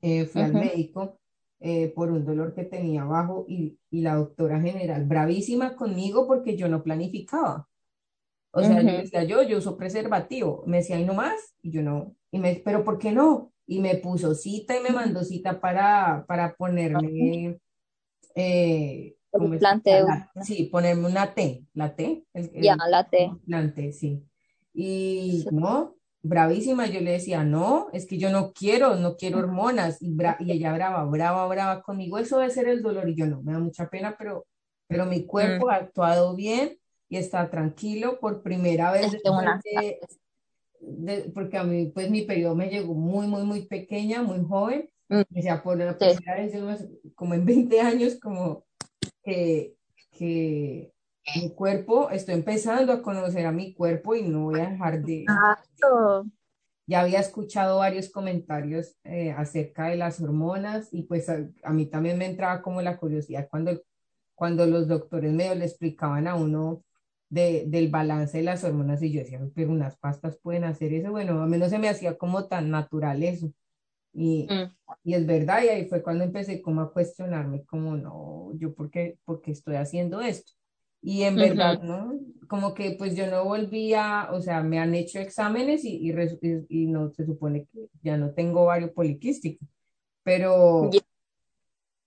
eh, 0.02 0.26
fui 0.26 0.42
al 0.42 0.54
médico 0.54 1.20
eh, 1.60 1.90
por 1.96 2.12
un 2.12 2.24
dolor 2.26 2.54
que 2.54 2.64
tenía 2.64 3.02
abajo 3.02 3.46
y, 3.48 3.78
y 3.90 4.02
la 4.02 4.16
doctora 4.16 4.62
general, 4.62 5.06
bravísima 5.06 5.76
conmigo 5.76 6.28
porque 6.28 6.56
yo 6.56 6.68
no 6.70 6.84
planificaba. 6.84 7.68
O 8.52 8.62
sea, 8.64 8.82
yo 8.82 8.88
Ujú. 8.88 8.98
decía, 8.98 9.24
yo, 9.24 9.44
yo 9.44 9.58
uso 9.58 9.78
preservativo. 9.78 10.64
Me 10.66 10.78
decía, 10.78 11.00
¿y 11.00 11.06
no 11.06 11.14
más? 11.14 11.36
Y 11.62 11.72
yo 11.72 11.82
no. 11.84 12.16
Y 12.32 12.40
me, 12.40 12.56
¿pero 12.64 12.84
por 12.84 12.98
qué 12.98 13.12
no? 13.12 13.52
Y 13.66 13.80
me 13.80 13.96
puso 13.96 14.34
cita 14.34 14.78
y 14.78 14.82
me 14.82 14.92
mandó 14.92 15.24
cita 15.24 15.60
para, 15.60 16.26
para 16.28 16.56
ponerme, 16.56 17.60
eh, 18.36 19.16
una- 19.34 20.32
sí, 20.44 20.64
ponerme 20.72 21.08
una 21.08 21.34
T, 21.34 21.66
la 21.74 21.96
T, 21.96 22.24
el, 22.34 22.52
el- 22.54 22.64
Ya, 22.66 22.76
la 22.90 23.10
T. 23.10 23.26
implante, 23.26 23.92
sí. 23.92 24.24
Y 24.74 25.42
Sí. 25.44 25.50
no, 25.52 25.96
bravísima, 26.22 26.88
yo 26.88 27.02
le 27.02 27.12
decía, 27.12 27.44
no, 27.44 27.90
es 27.94 28.06
que 28.06 28.18
yo 28.18 28.30
no 28.30 28.54
quiero, 28.54 28.96
no 28.96 29.16
quiero 29.18 29.40
hormonas. 29.40 30.02
Y, 30.02 30.12
bra- 30.16 30.38
y 30.40 30.52
ella 30.52 30.74
brava, 30.74 31.04
brava, 31.06 31.48
brava 31.48 31.82
conmigo, 31.82 32.18
eso 32.18 32.38
debe 32.40 32.52
ser 32.52 32.68
el 32.68 32.82
dolor. 32.82 33.10
Y 33.10 33.16
yo 33.16 33.26
no, 33.28 33.42
me 33.42 33.54
da 33.54 33.60
mucha 33.60 33.90
pena, 33.90 34.16
pero, 34.18 34.46
pero 34.88 35.06
mi 35.06 35.26
cuerpo 35.26 35.70
ha 35.70 35.76
actuado 35.76 36.36
bien 36.36 36.78
y 37.10 37.18
está 37.18 37.50
tranquilo 37.50 38.20
por 38.20 38.42
primera 38.42 38.92
vez. 38.92 39.14
Es 39.14 39.22
que 39.24 39.30
una- 39.30 39.62
después 39.64 39.86
de- 40.80 41.14
de- 41.14 41.30
porque 41.32 41.58
a 41.58 41.64
mí, 41.64 41.88
pues 41.88 42.10
mi 42.10 42.22
periodo 42.24 42.56
me 42.56 42.70
llegó 42.70 42.94
muy, 42.94 43.28
muy, 43.28 43.44
muy 43.44 43.66
pequeña, 43.66 44.22
muy 44.22 44.44
joven. 44.44 44.90
Mm. 45.10 45.22
O 45.38 45.42
sea, 45.42 45.64
por 45.64 45.78
la 45.78 45.94
Sí. 45.94 46.06
primera 46.16 46.36
vez, 46.42 46.54
yo 46.54 46.62
no 46.62 46.78
sé, 46.78 46.90
como 47.16 47.34
en 47.34 47.46
20 47.46 47.80
años, 47.82 48.20
como 48.20 48.66
que, 49.24 49.76
que 50.12 50.92
mi 51.36 51.54
cuerpo, 51.54 52.10
estoy 52.10 52.36
empezando 52.36 52.92
a 52.94 53.02
conocer 53.02 53.46
a 53.46 53.52
mi 53.52 53.74
cuerpo 53.74 54.16
y 54.16 54.24
no 54.24 54.46
voy 54.46 54.60
a 54.60 54.70
dejar 54.70 55.04
de... 55.04 55.26
Ya 56.90 57.02
había 57.02 57.20
escuchado 57.20 57.80
varios 57.80 58.10
comentarios 58.10 58.96
eh, 59.04 59.32
acerca 59.32 59.88
de 59.88 59.98
las 59.98 60.22
hormonas 60.22 60.88
y 60.94 61.04
pues 61.04 61.28
a, 61.28 61.46
a, 61.64 61.74
mí 61.74 61.86
también 61.88 62.18
me 62.18 62.26
entraba 62.26 62.62
como 62.62 62.82
la 62.82 62.96
curiosidad 62.98 63.50
cuando, 63.52 63.82
cuando 64.36 64.66
los 64.66 64.88
doctores 64.88 65.34
medio 65.34 65.54
le 65.56 65.66
explicaban 65.66 66.28
a 66.28 66.36
uno 66.36 66.82
de, 67.30 67.66
del 67.68 67.90
balance 67.90 68.38
de 68.38 68.44
las 68.44 68.64
hormonas 68.64 69.02
y 69.04 69.12
yo 69.12 69.22
decía, 69.22 69.40
pero 69.54 69.72
unas 69.72 69.98
pastas 69.98 70.38
pueden 70.38 70.64
hacer 70.64 70.94
eso. 70.94 71.12
Bueno, 71.12 71.42
a 71.42 71.48
mí 71.48 71.58
no 71.58 71.70
se 71.70 71.80
me 71.80 71.90
hacía 71.90 72.18
como 72.18 72.46
tan 72.48 72.70
natural 72.70 73.24
eso. 73.24 73.52
Y, 74.14 74.48
mm. 74.50 74.76
y, 75.04 75.14
es 75.14 75.26
verdad, 75.26 75.64
y 75.64 75.70
ahí 75.70 75.86
fue 75.88 76.02
cuando 76.02 76.24
empecé 76.24 76.62
como 76.62 76.82
a 76.82 76.92
cuestionarme, 76.92 77.64
como 77.66 77.96
no, 77.96 78.52
yo 78.58 78.74
por 78.74 78.90
qué, 78.90 79.18
por 79.26 79.42
qué 79.42 79.52
estoy 79.52 79.76
haciendo 79.76 80.22
esto. 80.22 80.54
Y 81.02 81.24
en 81.24 81.36
verdad, 81.36 81.82
¿no? 81.84 82.20
Como 82.48 82.74
que 82.74 82.96
pues 82.98 83.16
yo 83.16 83.28
no 83.28 83.46
volvía, 83.46 84.30
o 84.32 84.42
sea, 84.42 84.64
me 84.64 84.80
han 84.80 84.96
hecho 84.96 85.20
exámenes 85.20 85.86
y, 85.86 86.10
y, 86.10 86.12
y 86.70 86.88
no 86.88 87.12
se 87.12 87.26
supone 87.26 87.68
que 87.72 87.88
ya 88.02 88.18
no 88.18 88.32
tengo 88.32 88.62
ovario 88.62 88.92
poliquístico, 88.94 89.64
pero, 90.24 90.90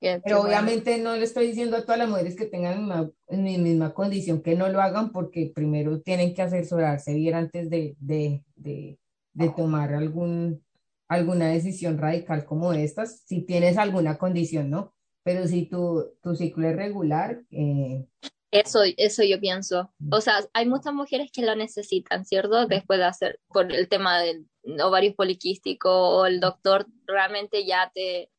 pero 0.00 0.40
obviamente 0.40 0.98
no 0.98 1.14
le 1.14 1.24
estoy 1.24 1.48
diciendo 1.48 1.76
a 1.76 1.82
todas 1.82 1.98
las 1.98 2.08
mujeres 2.08 2.34
que 2.34 2.46
tengan 2.46 3.12
mi, 3.28 3.58
misma 3.58 3.92
condición 3.92 4.42
que 4.42 4.54
no 4.54 4.68
lo 4.68 4.80
hagan 4.80 5.12
porque 5.12 5.52
primero 5.54 6.00
tienen 6.00 6.34
que 6.34 6.42
asesorarse 6.42 7.14
bien 7.14 7.34
antes 7.34 7.68
de, 7.68 7.96
de, 8.00 8.42
de, 8.56 8.98
de 9.34 9.48
tomar 9.50 9.94
algún, 9.94 10.64
alguna 11.08 11.48
decisión 11.48 11.98
radical 11.98 12.44
como 12.44 12.72
estas, 12.72 13.20
si 13.26 13.42
tienes 13.42 13.76
alguna 13.76 14.16
condición, 14.16 14.70
¿no? 14.70 14.94
Pero 15.22 15.46
si 15.46 15.66
tu, 15.66 16.06
tu 16.22 16.34
ciclo 16.34 16.66
es 16.68 16.76
regular, 16.76 17.42
eh, 17.50 18.06
eso, 18.50 18.80
eso 18.96 19.22
yo 19.22 19.38
pienso. 19.38 19.92
O 20.10 20.20
sea, 20.20 20.40
hay 20.54 20.66
muchas 20.66 20.92
mujeres 20.92 21.30
que 21.32 21.42
lo 21.42 21.54
necesitan, 21.54 22.24
¿cierto? 22.24 22.66
Después 22.66 22.98
de 22.98 23.04
hacer, 23.04 23.40
por 23.48 23.72
el 23.72 23.88
tema 23.88 24.20
del 24.20 24.46
ovario 24.82 25.14
poliquístico 25.14 25.90
o 25.90 26.26
el 26.26 26.40
doctor 26.40 26.86
realmente 27.06 27.64
ya 27.64 27.92
te, 27.94 28.30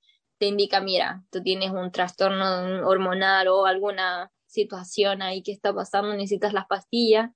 te 0.42 0.48
indica, 0.48 0.82
mira, 0.82 1.24
tú 1.30 1.44
tienes 1.44 1.70
un 1.70 1.92
trastorno 1.92 2.88
hormonal 2.88 3.48
o 3.50 3.68
alguna 3.68 4.32
situación 4.48 5.22
ahí 5.22 5.44
que 5.44 5.52
está 5.52 5.72
pasando, 5.72 6.16
necesitas 6.16 6.52
las 6.52 6.66
pastillas, 6.66 7.30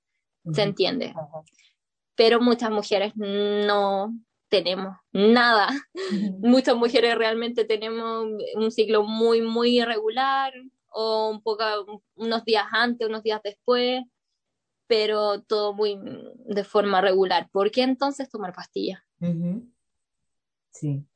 se 0.52 0.64
entiende. 0.64 1.14
Pero 2.16 2.40
muchas 2.40 2.72
mujeres 2.72 3.12
no 3.14 4.12
tenemos 4.48 4.96
nada. 5.12 5.68
Muchas 6.40 6.74
mujeres 6.74 7.16
realmente 7.16 7.64
tenemos 7.64 8.26
un 8.56 8.72
ciclo 8.72 9.04
muy, 9.04 9.40
muy 9.40 9.78
irregular, 9.78 10.52
o 10.88 11.30
un 11.30 11.40
poco, 11.42 11.62
unos 12.16 12.44
días 12.44 12.66
antes, 12.72 13.06
unos 13.06 13.22
días 13.22 13.40
después, 13.44 14.02
pero 14.88 15.42
todo 15.42 15.74
muy 15.74 15.96
de 16.44 16.64
forma 16.64 17.00
regular. 17.00 17.48
¿Por 17.52 17.70
qué 17.70 17.82
entonces 17.82 18.28
tomar 18.28 18.52
pastillas? 18.52 19.00
Sí, 20.72 21.06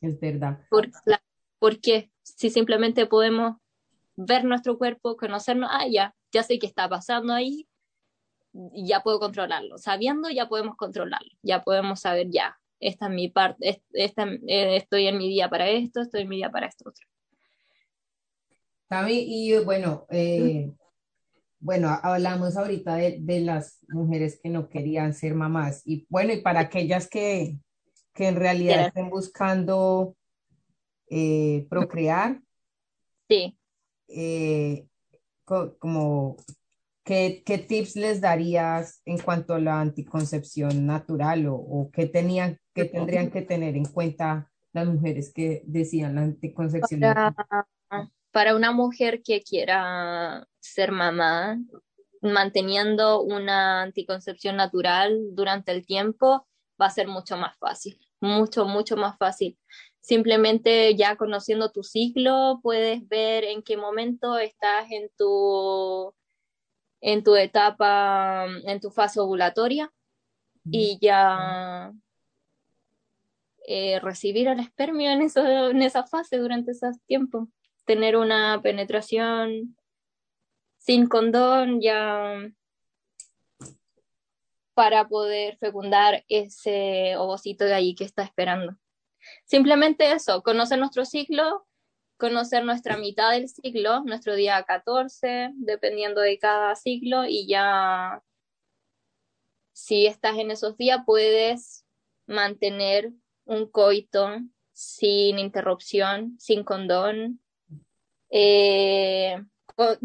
es 0.00 0.20
verdad. 0.20 0.60
¿Por, 0.70 0.90
porque 1.64 2.10
si 2.22 2.50
simplemente 2.50 3.06
podemos 3.06 3.56
ver 4.16 4.44
nuestro 4.44 4.76
cuerpo, 4.76 5.16
conocernos, 5.16 5.70
ah, 5.72 5.86
ya, 5.90 6.14
ya 6.30 6.42
sé 6.42 6.58
qué 6.58 6.66
está 6.66 6.90
pasando 6.90 7.32
ahí, 7.32 7.66
ya 8.52 9.00
puedo 9.00 9.18
controlarlo. 9.18 9.78
Sabiendo, 9.78 10.28
ya 10.28 10.46
podemos 10.46 10.76
controlarlo, 10.76 11.30
ya 11.42 11.62
podemos 11.62 12.00
saber, 12.00 12.28
ya, 12.30 12.58
esta 12.80 13.06
es 13.06 13.12
mi 13.12 13.30
parte, 13.30 13.80
esta, 13.94 14.24
eh, 14.46 14.76
estoy 14.76 15.06
en 15.06 15.16
mi 15.16 15.26
día 15.30 15.48
para 15.48 15.70
esto, 15.70 16.02
estoy 16.02 16.20
en 16.20 16.28
mi 16.28 16.36
día 16.36 16.50
para 16.50 16.66
esto 16.66 16.90
otro 16.90 17.06
y 19.08 19.56
bueno, 19.64 20.04
eh, 20.10 20.70
bueno, 21.60 21.88
hablamos 22.02 22.58
ahorita 22.58 22.96
de, 22.96 23.40
las 23.40 23.78
mujeres 23.88 24.38
que 24.38 24.50
no 24.50 24.68
querían 24.68 25.14
ser 25.14 25.34
mamás. 25.34 25.80
Y 25.86 26.06
bueno, 26.10 26.34
y 26.34 26.42
para 26.42 26.60
aquellas 26.60 27.08
que, 27.08 27.58
en 28.16 28.36
realidad 28.36 28.88
estén 28.88 29.08
buscando 29.08 30.14
eh, 31.08 31.66
procrear. 31.68 32.40
Sí. 33.26 33.56
Eh, 34.08 34.86
como, 35.46 36.36
¿qué, 37.04 37.42
tips 37.66 37.96
les 37.96 38.20
darías 38.20 39.00
en 39.06 39.16
cuanto 39.16 39.54
a 39.54 39.58
la 39.58 39.80
anticoncepción 39.80 40.86
natural 40.86 41.46
o, 41.46 41.54
o 41.54 41.90
qué, 41.90 42.04
tenían, 42.04 42.58
qué 42.74 42.84
tendrían 42.84 43.30
que 43.30 43.40
tener 43.40 43.76
en 43.76 43.86
cuenta 43.86 44.52
las 44.74 44.86
mujeres 44.86 45.32
que 45.32 45.62
decían 45.64 46.16
la 46.16 46.20
anticoncepción 46.20 47.00
natural? 47.00 47.66
para 48.34 48.56
una 48.56 48.72
mujer 48.72 49.22
que 49.22 49.42
quiera 49.42 50.44
ser 50.58 50.90
mamá, 50.90 51.56
manteniendo 52.20 53.22
una 53.22 53.82
anticoncepción 53.82 54.56
natural 54.56 55.16
durante 55.34 55.70
el 55.70 55.86
tiempo, 55.86 56.44
va 56.80 56.86
a 56.86 56.90
ser 56.90 57.06
mucho 57.06 57.36
más 57.36 57.56
fácil, 57.58 57.96
mucho, 58.20 58.64
mucho 58.64 58.96
más 58.96 59.16
fácil. 59.18 59.56
Simplemente 60.04 60.94
ya 60.96 61.16
conociendo 61.16 61.72
tu 61.72 61.82
ciclo, 61.82 62.60
puedes 62.62 63.08
ver 63.08 63.42
en 63.44 63.62
qué 63.62 63.78
momento 63.78 64.36
estás 64.38 64.90
en 64.90 65.08
tu, 65.16 66.14
en 67.00 67.24
tu 67.24 67.36
etapa, 67.36 68.44
en 68.66 68.80
tu 68.80 68.90
fase 68.90 69.18
ovulatoria 69.18 69.90
y 70.70 70.98
ya 71.00 71.90
eh, 73.66 73.98
recibir 74.00 74.48
el 74.48 74.60
espermio 74.60 75.10
en, 75.10 75.22
en 75.22 75.82
esa 75.82 76.04
fase 76.04 76.36
durante 76.36 76.72
ese 76.72 76.90
tiempo 77.06 77.48
tener 77.86 78.18
una 78.18 78.60
penetración 78.62 79.74
sin 80.76 81.08
condón 81.08 81.80
ya 81.80 82.42
para 84.74 85.08
poder 85.08 85.56
fecundar 85.56 86.26
ese 86.28 87.16
ovocito 87.16 87.64
de 87.64 87.72
ahí 87.72 87.94
que 87.94 88.04
está 88.04 88.22
esperando. 88.22 88.76
Simplemente 89.44 90.12
eso, 90.12 90.42
conocer 90.42 90.78
nuestro 90.78 91.04
ciclo, 91.04 91.66
conocer 92.16 92.64
nuestra 92.64 92.96
mitad 92.96 93.32
del 93.32 93.48
ciclo, 93.48 94.02
nuestro 94.04 94.34
día 94.34 94.62
14, 94.62 95.50
dependiendo 95.54 96.20
de 96.20 96.38
cada 96.38 96.74
ciclo, 96.76 97.24
y 97.26 97.46
ya 97.46 98.22
si 99.72 100.06
estás 100.06 100.38
en 100.38 100.50
esos 100.50 100.76
días 100.76 101.00
puedes 101.04 101.84
mantener 102.26 103.12
un 103.44 103.70
coito 103.70 104.40
sin 104.72 105.38
interrupción, 105.38 106.36
sin 106.38 106.64
condón, 106.64 107.40
eh, 108.30 109.44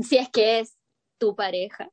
si 0.01 0.17
es 0.17 0.29
que 0.29 0.59
es 0.59 0.77
tu 1.17 1.35
pareja. 1.35 1.89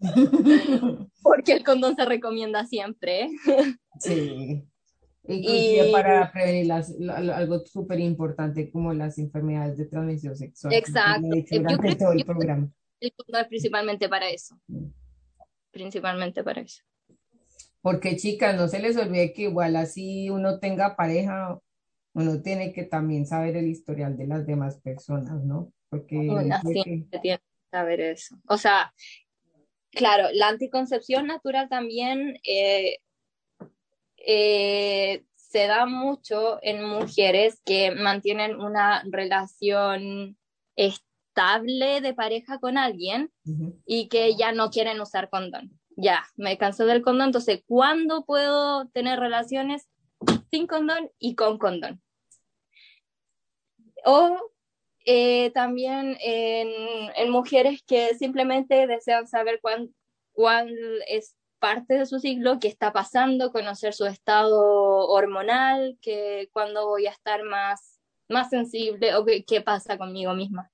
Porque 1.22 1.52
el 1.52 1.64
condón 1.64 1.96
se 1.96 2.04
recomienda 2.04 2.66
siempre. 2.66 3.30
sí. 3.98 4.69
Inclusive 5.32 5.92
para 5.92 6.32
prevenir 6.32 6.72
algo 6.72 7.60
súper 7.66 8.00
importante 8.00 8.70
como 8.70 8.92
las 8.92 9.18
enfermedades 9.18 9.78
de 9.78 9.86
transmisión 9.86 10.36
sexual. 10.36 10.74
Exacto. 10.74 11.28
Durante 11.50 11.96
todo 11.96 12.12
el 12.12 12.24
programa. 12.24 12.70
El 13.00 13.12
condón 13.12 13.42
es 13.42 13.48
principalmente 13.48 14.08
para 14.08 14.28
eso. 14.28 14.58
Principalmente 15.70 16.42
para 16.42 16.60
eso. 16.60 16.82
Porque 17.80 18.16
chicas, 18.16 18.56
no 18.56 18.68
se 18.68 18.80
les 18.80 18.96
olvide 18.96 19.32
que 19.32 19.42
igual 19.42 19.76
así 19.76 20.28
uno 20.28 20.58
tenga 20.58 20.96
pareja 20.96 21.58
uno 22.12 22.42
tiene 22.42 22.72
que 22.72 22.84
también 22.84 23.26
saber 23.26 23.56
el 23.56 23.68
historial 23.68 24.16
de 24.16 24.26
las 24.26 24.46
demás 24.46 24.80
personas, 24.80 25.44
¿no? 25.44 25.72
Porque 25.88 26.16
uno 26.16 26.42
tiene 26.62 27.06
que 27.10 27.40
saber 27.70 28.00
eso. 28.00 28.36
O 28.48 28.56
sea, 28.56 28.92
claro, 29.90 30.28
la 30.32 30.48
anticoncepción 30.48 31.26
natural 31.26 31.68
también 31.68 32.36
eh, 32.44 32.98
eh, 34.26 35.24
se 35.34 35.66
da 35.66 35.86
mucho 35.86 36.58
en 36.62 36.84
mujeres 36.84 37.60
que 37.64 37.90
mantienen 37.90 38.60
una 38.60 39.02
relación 39.10 40.36
estable 40.76 42.00
de 42.00 42.14
pareja 42.14 42.58
con 42.58 42.78
alguien 42.78 43.32
y 43.84 44.08
que 44.08 44.36
ya 44.36 44.52
no 44.52 44.70
quieren 44.70 45.00
usar 45.00 45.28
condón. 45.28 45.78
Ya, 45.96 46.24
me 46.36 46.56
cansé 46.56 46.84
del 46.84 47.02
condón, 47.02 47.28
entonces, 47.28 47.62
¿cuándo 47.66 48.24
puedo 48.24 48.88
tener 48.88 49.18
relaciones? 49.18 49.90
sin 50.50 50.66
condón 50.66 51.10
y 51.18 51.34
con 51.34 51.58
condón. 51.58 52.02
O 54.04 54.36
eh, 55.06 55.50
también 55.52 56.16
en, 56.20 57.30
mujeres 57.30 57.82
que 57.86 58.14
simplemente 58.14 58.86
desean 58.86 59.26
saber 59.26 59.60
cuál, 59.62 59.90
cuál 60.32 60.70
es 61.06 61.36
parte 61.60 61.94
de 61.94 62.06
su 62.06 62.18
ciclo, 62.18 62.58
qué 62.58 62.68
está 62.68 62.92
pasando, 62.92 63.52
conocer 63.52 63.94
su 63.94 64.06
estado 64.06 64.58
hormonal, 65.08 65.98
que 66.02 66.48
cuándo 66.52 66.86
voy 66.88 67.06
a 67.06 67.10
estar 67.12 67.44
más, 67.44 68.00
más 68.28 68.50
sensible 68.50 69.14
o 69.14 69.24
qué, 69.24 69.44
qué 69.44 69.60
pasa 69.60 69.98
conmigo 69.98 70.34
misma. 70.34 70.70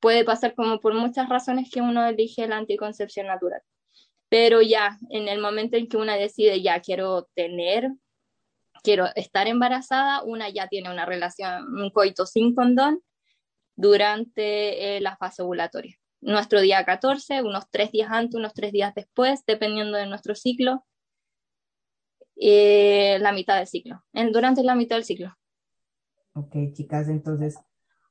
Puede 0.00 0.24
pasar 0.24 0.54
como 0.54 0.80
por 0.80 0.94
muchas 0.94 1.28
razones 1.28 1.70
que 1.70 1.80
uno 1.80 2.06
elige 2.06 2.48
la 2.48 2.56
anticoncepción 2.56 3.28
natural. 3.28 3.62
Pero 4.28 4.62
ya, 4.62 4.98
en 5.10 5.28
el 5.28 5.40
momento 5.40 5.76
en 5.76 5.88
que 5.88 5.96
una 5.96 6.16
decide, 6.16 6.60
ya 6.60 6.80
quiero 6.80 7.28
tener 7.34 7.92
quiero 8.84 9.08
estar 9.16 9.48
embarazada, 9.48 10.22
una 10.22 10.50
ya 10.50 10.68
tiene 10.68 10.90
una 10.90 11.06
relación, 11.06 11.74
un 11.74 11.90
coito 11.90 12.26
sin 12.26 12.54
condón 12.54 13.00
durante 13.74 14.96
eh, 14.96 15.00
la 15.00 15.16
fase 15.16 15.42
ovulatoria. 15.42 15.96
Nuestro 16.24 16.60
día 16.60 16.84
14, 16.84 17.42
unos 17.42 17.70
tres 17.70 17.92
días 17.92 18.10
antes, 18.10 18.34
unos 18.34 18.54
tres 18.54 18.72
días 18.72 18.94
después, 18.94 19.44
dependiendo 19.46 19.96
de 19.96 20.06
nuestro 20.06 20.34
ciclo, 20.34 20.84
eh, 22.36 23.18
la 23.20 23.32
mitad 23.32 23.58
del 23.58 23.66
ciclo, 23.66 24.02
en, 24.12 24.32
durante 24.32 24.62
la 24.62 24.74
mitad 24.74 24.96
del 24.96 25.04
ciclo. 25.04 25.36
Ok, 26.32 26.56
chicas, 26.72 27.08
entonces 27.08 27.56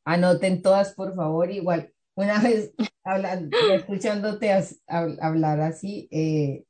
anoten 0.05 0.61
todas, 0.61 0.93
por 0.93 1.15
favor. 1.15 1.51
Igual, 1.51 1.91
una 2.15 2.39
vez 2.39 2.73
hablando, 3.03 3.57
escuchándote 3.73 4.51
hablar 4.87 5.59
así, 5.61 6.07
eh, 6.11 6.65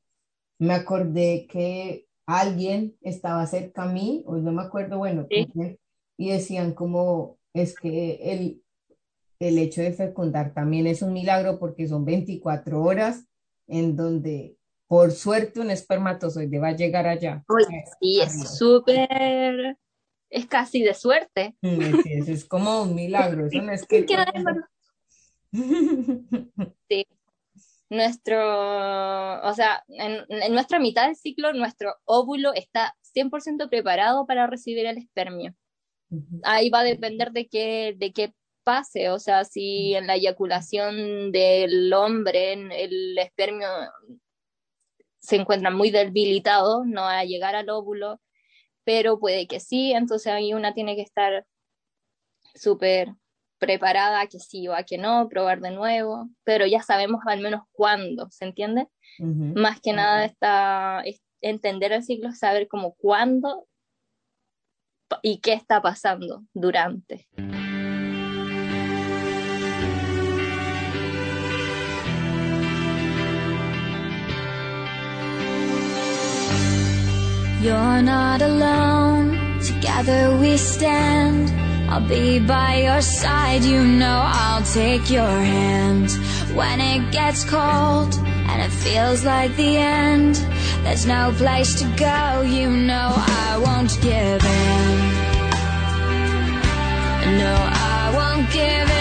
me 0.58 0.73
acordé 0.73 1.45
que 1.47 2.08
alguien 2.25 2.95
estaba 3.01 3.45
cerca 3.47 3.84
a 3.84 3.91
mí, 3.91 4.23
o 4.25 4.38
no 4.38 4.53
me 4.53 4.63
acuerdo, 4.63 4.97
bueno, 4.97 5.27
y 5.29 6.29
decían 6.29 6.73
como 6.73 7.38
es 7.53 7.75
que 7.75 8.15
el, 8.32 8.62
el 9.47 9.58
hecho 9.58 9.82
de 9.82 9.91
fecundar 9.93 10.53
también 10.53 10.88
es 10.88 11.01
un 11.01 11.13
milagro 11.13 11.60
porque 11.60 11.88
son 11.88 12.06
24 12.06 12.82
horas 12.82 13.25
en 13.67 13.95
donde 13.95 14.58
por 14.88 15.12
suerte 15.12 15.60
un 15.60 15.71
espermatozoide 15.71 16.60
va 16.60 16.69
a 16.69 16.75
llegar 16.75 17.08
allá. 17.08 17.43
sí, 17.99 18.21
es 18.21 18.58
súper, 18.58 19.77
es 20.29 20.45
casi 20.45 20.84
de 20.84 20.93
suerte. 20.93 21.56
Mm, 21.62 21.82
eso 22.06 22.32
es 22.32 22.45
como 22.45 22.84
un 22.84 22.95
milagro, 22.95 23.47
eso 23.47 23.62
no 23.62 23.71
es 23.71 23.86
que... 23.86 24.06
sí. 26.89 27.06
Nuestro, 27.89 28.39
o 29.43 29.53
sea, 29.53 29.84
en, 29.88 30.25
en, 30.29 30.53
nuestra 30.53 30.79
mitad 30.79 31.06
del 31.06 31.15
ciclo, 31.15 31.53
nuestro 31.53 31.95
óvulo 32.06 32.51
está 32.53 32.95
100% 33.15 33.69
preparado 33.69 34.25
para 34.25 34.47
recibir 34.47 34.88
el 34.88 34.97
espermio. 34.97 35.53
Ahí 36.43 36.69
va 36.69 36.79
a 36.79 36.84
depender 36.84 37.32
de 37.32 37.47
qué, 37.47 37.95
de 37.97 38.12
qué 38.12 38.34
pase, 38.63 39.10
o 39.10 39.19
sea, 39.19 39.45
si 39.45 39.95
en 39.95 40.08
la 40.08 40.15
eyaculación 40.15 41.32
del 41.32 41.91
hombre 41.93 42.54
el 42.54 43.17
espermio 43.17 43.67
se 45.19 45.38
encuentra 45.38 45.71
muy 45.71 45.89
debilitado, 45.89 46.84
no 46.86 47.02
va 47.02 47.19
a 47.19 47.26
llegar 47.26 47.56
al 47.56 47.69
óvulo, 47.69 48.19
pero 48.84 49.19
puede 49.19 49.47
que 49.47 49.60
sí, 49.60 49.93
entonces 49.93 50.34
ahí 50.34 50.54
una 50.54 50.73
tiene 50.73 50.95
que 50.95 51.02
estar 51.02 51.45
súper 52.56 53.13
preparada 53.58 54.21
a 54.21 54.28
que 54.28 54.39
sí 54.39 54.67
o 54.67 54.73
a 54.73 54.84
que 54.84 54.97
no, 54.97 55.30
probar 55.30 55.62
de 55.62 55.71
nuevo, 55.71 56.30
pero 56.43 56.65
ya 56.65 56.82
sabemos 56.82 57.21
al 57.26 57.39
menos 57.39 57.62
cuándo, 57.71 58.30
¿se 58.30 58.45
entiende? 58.45 58.88
Más 59.19 59.80
que 59.80 59.93
nada 59.93 60.26
está 60.26 61.04
entender 61.39 61.91
el 61.93 62.04
ciclo, 62.04 62.32
saber 62.32 62.67
como 62.67 62.93
cuándo 62.95 63.67
y 65.21 65.39
qué 65.39 65.54
está 65.54 65.82
pasando 65.82 66.43
durante. 66.54 67.28
You're 77.63 78.02
not 78.02 78.41
alone, 78.41 79.60
together 79.62 80.38
we 80.38 80.58
stand. 80.58 81.49
I'll 81.89 82.06
be 82.06 82.38
by 82.39 82.82
your 82.82 83.02
side, 83.02 83.63
you 83.63 83.82
know 83.82 84.21
I'll 84.21 84.63
take 84.63 85.10
your 85.10 85.38
hand. 85.56 86.12
When 86.54 86.82
it 86.82 87.13
gets 87.13 87.45
cold 87.45 88.15
and 88.49 88.62
it 88.62 88.69
feels 88.69 89.23
like 89.23 89.56
the 89.56 89.78
end, 89.78 90.36
there's 90.84 91.06
no 91.06 91.34
place 91.38 91.73
to 91.80 91.86
go, 91.95 92.41
you 92.41 92.69
know 92.69 93.13
I 93.15 93.58
won't 93.63 93.97
give 94.02 94.43
in. 94.43 94.99
No, 97.38 97.56
I 97.56 98.12
won't 98.13 98.52
give 98.52 98.88
in. 98.89 98.92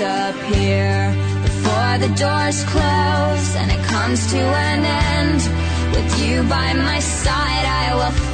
Disappear 0.00 1.12
before 1.42 1.98
the 1.98 2.08
doors 2.16 2.64
close 2.72 3.48
and 3.56 3.70
it 3.70 3.82
comes 3.84 4.30
to 4.32 4.38
an 4.38 4.82
end. 4.82 5.40
With 5.94 6.10
you 6.24 6.42
by 6.44 6.72
my 6.72 7.00
side, 7.00 7.66
I 7.84 7.94
will 7.98 8.29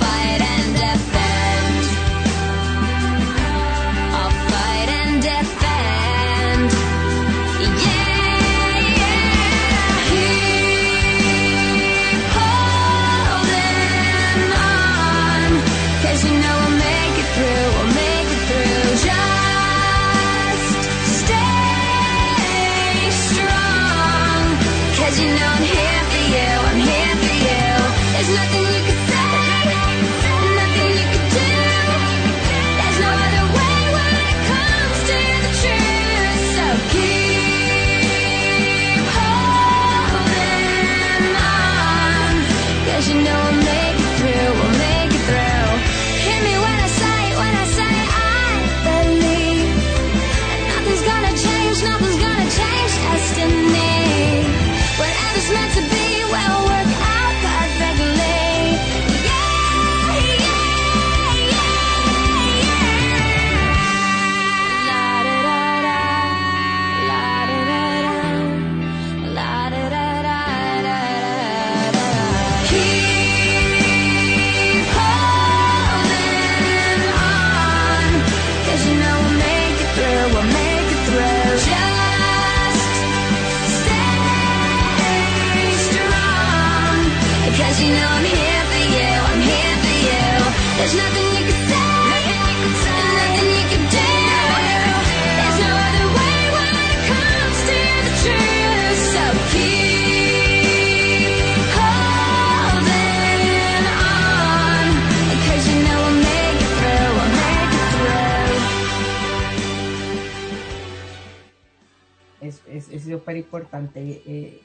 súper 113.27 113.37
importante 113.39 114.23
eh, 114.25 114.61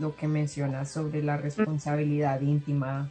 lo 0.00 0.16
que 0.16 0.26
mencionas 0.26 0.90
sobre 0.90 1.22
la 1.22 1.36
responsabilidad 1.36 2.40
íntima 2.40 3.10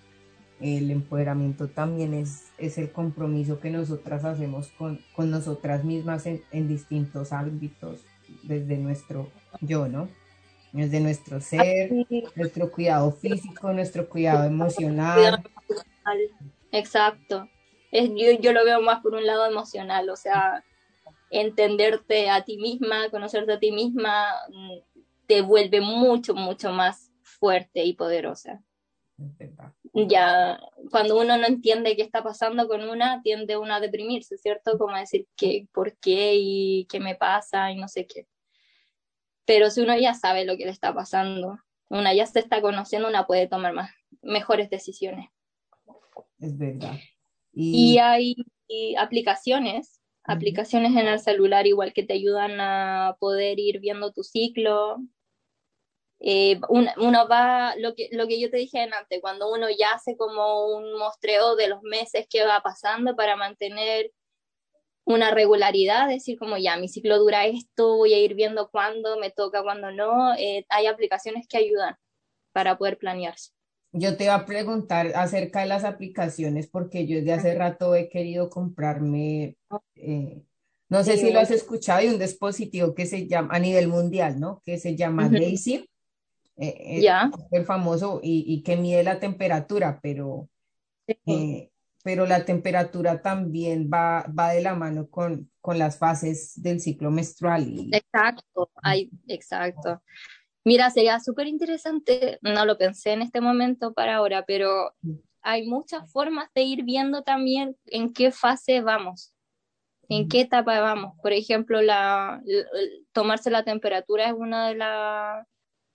el 0.60 0.90
empoderamiento 0.90 1.68
también 1.68 2.16
es, 2.16 2.48
es 2.58 2.80
el 2.80 2.92
compromiso 2.92 3.60
que 3.60 3.70
nosotras 3.70 4.26
hacemos 4.26 4.70
con, 4.70 5.00
con 5.16 5.30
nosotras 5.30 5.84
mismas 5.84 6.26
en, 6.26 6.42
en, 6.52 6.68
distintos 6.68 7.32
ámbitos, 7.32 8.00
desde 8.42 8.78
nuestro 8.78 9.30
yo, 9.62 9.88
¿no? 9.88 10.10
Desde 10.74 11.00
nuestro 11.00 11.40
ser, 11.40 11.92
nuestro 12.36 12.72
cuidado 12.72 13.12
físico, 13.12 13.72
nuestro 13.72 14.10
cuidado 14.10 14.46
emocional. 14.46 15.44
Exacto. 16.72 17.48
Es, 17.92 18.10
yo, 18.10 18.32
yo 18.42 18.52
lo 18.52 18.66
veo 18.66 18.82
más 18.82 19.02
por 19.02 19.14
un 19.14 19.28
lado 19.28 19.46
emocional, 19.46 20.10
o 20.10 20.16
sea, 20.16 20.64
entenderte 21.30 22.30
a 22.30 22.44
ti 22.44 22.58
misma, 22.58 23.10
conocerte 23.10 23.54
a 23.54 23.60
ti 23.60 23.72
misma, 23.72 24.34
mm, 24.50 25.04
te 25.28 25.42
vuelve 25.42 25.82
mucho, 25.82 26.34
mucho 26.34 26.72
más 26.72 27.12
fuerte 27.22 27.84
y 27.84 27.94
poderosa. 27.94 28.64
Ya, 29.94 30.60
cuando 30.92 31.20
uno 31.20 31.38
no 31.38 31.48
entiende 31.48 31.96
qué 31.96 32.04
está 32.04 32.24
pasando 32.24 32.68
con 32.68 32.88
una, 32.88 33.22
tiende 33.24 33.58
uno 33.58 33.74
a 33.74 33.80
deprimirse, 33.80 34.38
¿cierto? 34.38 34.78
Como 34.78 34.96
decir 34.96 35.28
que, 35.36 35.68
por 35.74 35.98
qué 35.98 36.36
y 36.36 36.86
qué 36.86 37.00
me 37.00 37.16
pasa 37.16 37.72
y 37.72 37.78
no 37.78 37.88
sé 37.88 38.06
qué. 38.06 38.28
Pero 39.46 39.72
si 39.72 39.82
uno 39.82 39.98
ya 39.98 40.14
sabe 40.14 40.46
lo 40.46 40.56
que 40.56 40.66
le 40.66 40.72
está 40.72 40.94
pasando, 40.94 41.58
una 41.90 42.14
ya 42.14 42.26
se 42.28 42.40
está 42.40 42.62
conociendo, 42.62 43.08
una 43.08 43.26
puede 43.26 43.48
tomar 43.48 43.74
más, 43.74 43.92
mejores 44.22 44.70
decisiones. 44.70 45.30
Es 46.40 46.56
verdad. 46.58 46.94
Y, 47.54 47.96
y 47.96 47.98
hay 47.98 48.36
aplicaciones, 49.00 49.97
aplicaciones 50.28 50.92
en 50.96 51.08
el 51.08 51.20
celular 51.20 51.66
igual 51.68 51.94
que 51.94 52.04
te 52.04 52.14
ayudan 52.14 52.60
a 52.60 53.16
poder 53.20 53.60
ir 53.60 53.80
viendo 53.80 54.12
tu 54.12 54.24
ciclo, 54.24 54.98
eh, 56.20 56.60
uno, 56.70 57.28
va, 57.28 57.76
lo 57.78 57.94
que, 57.96 58.10
lo 58.12 58.28
que 58.28 58.40
yo 58.40 58.50
te 58.50 58.58
dije 58.58 58.82
antes, 58.82 59.22
cuando 59.22 59.52
uno 59.52 59.68
ya 59.70 59.92
hace 59.94 60.18
como 60.18 60.68
un 60.76 60.98
mostreo 60.98 61.56
de 61.56 61.70
los 61.70 61.82
meses 61.84 62.26
que 62.30 62.46
va 62.46 62.62
pasando 62.62 63.16
para 63.16 63.36
mantener 63.36 64.12
una 65.06 65.32
regularidad, 65.32 66.10
decir 66.10 66.38
como 66.38 66.58
ya, 66.58 66.76
mi 66.78 66.90
ciclo 66.90 67.18
dura 67.20 67.46
esto, 67.46 67.96
voy 67.96 68.14
a 68.14 68.20
ir 68.20 68.36
viendo 68.36 68.70
cuándo 68.70 69.18
me 69.18 69.32
toca, 69.32 69.64
cuándo 69.64 69.92
no, 69.92 70.36
eh, 70.36 70.66
hay 70.70 70.88
aplicaciones 70.88 71.48
que 71.48 71.58
ayudan 71.58 71.96
para 72.52 72.78
poder 72.78 72.98
planearse. 72.98 73.57
Yo 74.00 74.18
te 74.18 74.26
iba 74.26 74.36
a 74.36 74.46
preguntar 74.46 75.12
acerca 75.16 75.62
de 75.62 75.68
las 75.68 75.84
aplicaciones 75.84 76.68
porque 76.68 77.08
yo 77.08 77.18
desde 77.18 77.34
hace 77.34 77.56
rato 77.56 77.96
he 77.96 78.10
querido 78.10 78.50
comprarme, 78.50 79.58
eh, 79.96 80.44
no 80.90 81.04
sé 81.04 81.18
si 81.18 81.32
lo 81.32 81.40
has 81.40 81.52
escuchado, 81.52 82.00
hay 82.00 82.08
un 82.08 82.20
dispositivo 82.20 82.94
que 82.94 83.06
se 83.06 83.28
llama 83.28 83.54
a 83.54 83.60
nivel 83.60 83.88
mundial, 83.88 84.40
¿no? 84.40 84.62
Que 84.66 84.78
se 84.78 84.96
llama 84.96 85.30
Daisy 85.30 85.90
eh, 86.58 87.02
ya. 87.02 87.30
el 87.52 87.66
famoso 87.66 88.20
y, 88.24 88.44
y, 88.48 88.64
que 88.64 88.78
mide 88.78 89.04
la 89.04 89.20
temperatura, 89.20 90.00
pero, 90.02 90.50
eh, 91.06 91.70
pero 92.04 92.26
la 92.26 92.46
temperatura 92.46 93.22
también 93.22 93.90
va, 93.94 94.26
va 94.28 94.54
de 94.54 94.62
la 94.62 94.74
mano 94.74 95.08
con, 95.10 95.52
con 95.62 95.78
las 95.78 95.98
fases 95.98 96.54
del 96.62 96.80
ciclo 96.80 97.12
menstrual. 97.12 97.68
Y... 97.68 97.92
Exacto, 97.94 98.72
hay, 98.82 99.12
exacto. 99.28 100.02
Mira, 100.68 100.90
sería 100.90 101.22
súper 101.22 101.48
interesante, 101.48 102.40
no 102.42 102.66
lo 102.66 102.78
pensé 102.78 103.14
en 103.14 103.22
este 103.22 103.40
momento 103.40 103.94
para 103.94 104.18
ahora, 104.18 104.44
pero 104.46 104.92
hay 105.42 105.66
muchas 105.66 106.12
formas 106.12 106.50
de 106.54 106.64
ir 106.64 106.84
viendo 106.84 107.24
también 107.24 107.78
en 107.86 108.12
qué 108.12 108.32
fase 108.32 108.82
vamos, 108.82 109.34
en 110.10 110.28
qué 110.28 110.42
etapa 110.42 110.82
vamos. 110.82 111.14
Por 111.24 111.32
ejemplo, 111.32 111.82
la, 111.82 112.42
tomarse 113.14 113.50
la 113.50 113.64
temperatura 113.64 114.28
es 114.28 114.34
una 114.34 114.68
de 114.68 114.76
las 114.76 115.48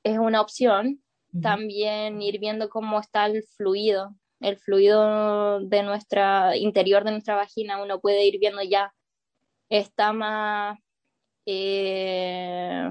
es 0.04 0.18
una 0.18 0.40
opción. 0.40 1.02
También 1.42 2.22
ir 2.22 2.40
viendo 2.40 2.70
cómo 2.70 2.98
está 2.98 3.26
el 3.26 3.42
fluido, 3.42 4.16
el 4.40 4.56
fluido 4.56 5.61
de 5.61 5.82
nuestra 5.82 6.56
interior 6.56 7.04
de 7.04 7.11
nuestra 7.11 7.37
vagina, 7.37 7.82
uno 7.82 8.00
puede 8.00 8.24
ir 8.24 8.38
viendo 8.40 8.62
ya 8.62 8.94
está 9.68 10.14
más 10.14 10.78
eh, 11.44 12.90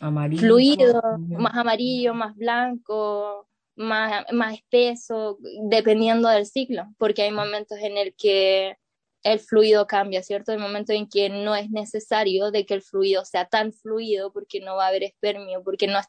amarillo. 0.00 0.40
fluido, 0.40 1.00
más 1.18 1.56
amarillo, 1.56 2.14
más 2.14 2.36
blanco, 2.36 3.48
más, 3.76 4.24
más 4.32 4.54
espeso, 4.54 5.38
dependiendo 5.68 6.28
del 6.28 6.46
ciclo, 6.46 6.86
porque 6.98 7.22
hay 7.22 7.30
momentos 7.30 7.78
en 7.78 7.96
el 7.96 8.14
que 8.14 8.76
el 9.22 9.40
fluido 9.40 9.86
cambia, 9.86 10.22
¿cierto? 10.22 10.52
El 10.52 10.58
momento 10.58 10.92
en 10.92 11.08
que 11.08 11.28
no 11.28 11.54
es 11.54 11.70
necesario 11.70 12.50
de 12.50 12.66
que 12.66 12.74
el 12.74 12.82
fluido 12.82 13.24
sea 13.24 13.46
tan 13.46 13.72
fluido 13.72 14.32
porque 14.32 14.60
no 14.60 14.76
va 14.76 14.86
a 14.86 14.88
haber 14.88 15.02
espermio, 15.02 15.62
porque 15.62 15.86
no, 15.86 16.00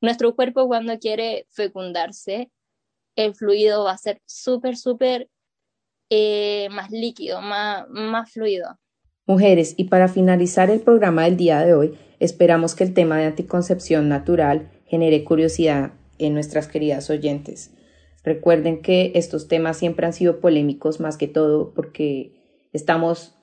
nuestro 0.00 0.34
cuerpo 0.34 0.66
cuando 0.66 0.98
quiere 0.98 1.46
fecundarse, 1.50 2.50
el 3.16 3.34
fluido 3.34 3.84
va 3.84 3.92
a 3.92 3.98
ser 3.98 4.20
súper, 4.26 4.76
súper 4.76 5.28
eh, 6.10 6.68
más 6.70 6.90
líquido, 6.90 7.40
más, 7.40 7.88
más 7.88 8.32
fluido. 8.32 8.78
Mujeres, 9.28 9.74
y 9.76 9.84
para 9.84 10.08
finalizar 10.08 10.70
el 10.70 10.80
programa 10.80 11.24
del 11.24 11.36
día 11.36 11.62
de 11.62 11.74
hoy, 11.74 11.98
esperamos 12.18 12.74
que 12.74 12.82
el 12.82 12.94
tema 12.94 13.18
de 13.18 13.26
anticoncepción 13.26 14.08
natural 14.08 14.70
genere 14.86 15.22
curiosidad 15.22 15.92
en 16.16 16.32
nuestras 16.32 16.66
queridas 16.66 17.10
oyentes. 17.10 17.74
Recuerden 18.24 18.80
que 18.80 19.12
estos 19.16 19.46
temas 19.46 19.76
siempre 19.76 20.06
han 20.06 20.14
sido 20.14 20.40
polémicos 20.40 20.98
más 20.98 21.18
que 21.18 21.28
todo 21.28 21.74
porque 21.74 22.68
estamos 22.72 23.34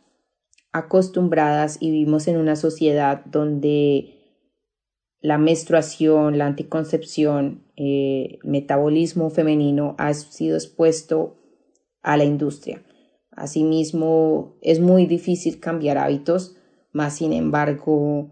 acostumbradas 0.72 1.78
y 1.80 1.92
vivimos 1.92 2.28
en 2.28 2.38
una 2.38 2.56
sociedad 2.56 3.24
donde 3.26 4.16
la 5.22 5.38
menstruación, 5.38 6.40
la 6.40 6.48
anticoncepción, 6.48 7.64
eh, 7.78 8.40
metabolismo 8.42 9.30
femenino 9.30 9.94
ha 10.00 10.12
sido 10.16 10.56
expuesto 10.58 11.38
a 12.02 12.18
la 12.18 12.24
industria. 12.24 12.82
Asimismo, 13.36 14.56
es 14.62 14.80
muy 14.80 15.06
difícil 15.06 15.60
cambiar 15.60 15.98
hábitos, 15.98 16.56
más 16.92 17.18
sin 17.18 17.34
embargo, 17.34 18.30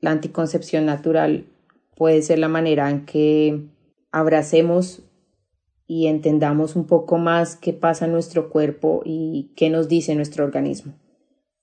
la 0.00 0.10
anticoncepción 0.10 0.86
natural 0.86 1.46
puede 1.96 2.22
ser 2.22 2.38
la 2.38 2.48
manera 2.48 2.90
en 2.90 3.06
que 3.06 3.68
abracemos 4.10 5.02
y 5.86 6.06
entendamos 6.06 6.76
un 6.76 6.86
poco 6.86 7.18
más 7.18 7.56
qué 7.56 7.72
pasa 7.72 8.04
en 8.04 8.12
nuestro 8.12 8.48
cuerpo 8.48 9.02
y 9.04 9.52
qué 9.56 9.70
nos 9.70 9.88
dice 9.88 10.14
nuestro 10.14 10.44
organismo. 10.44 10.94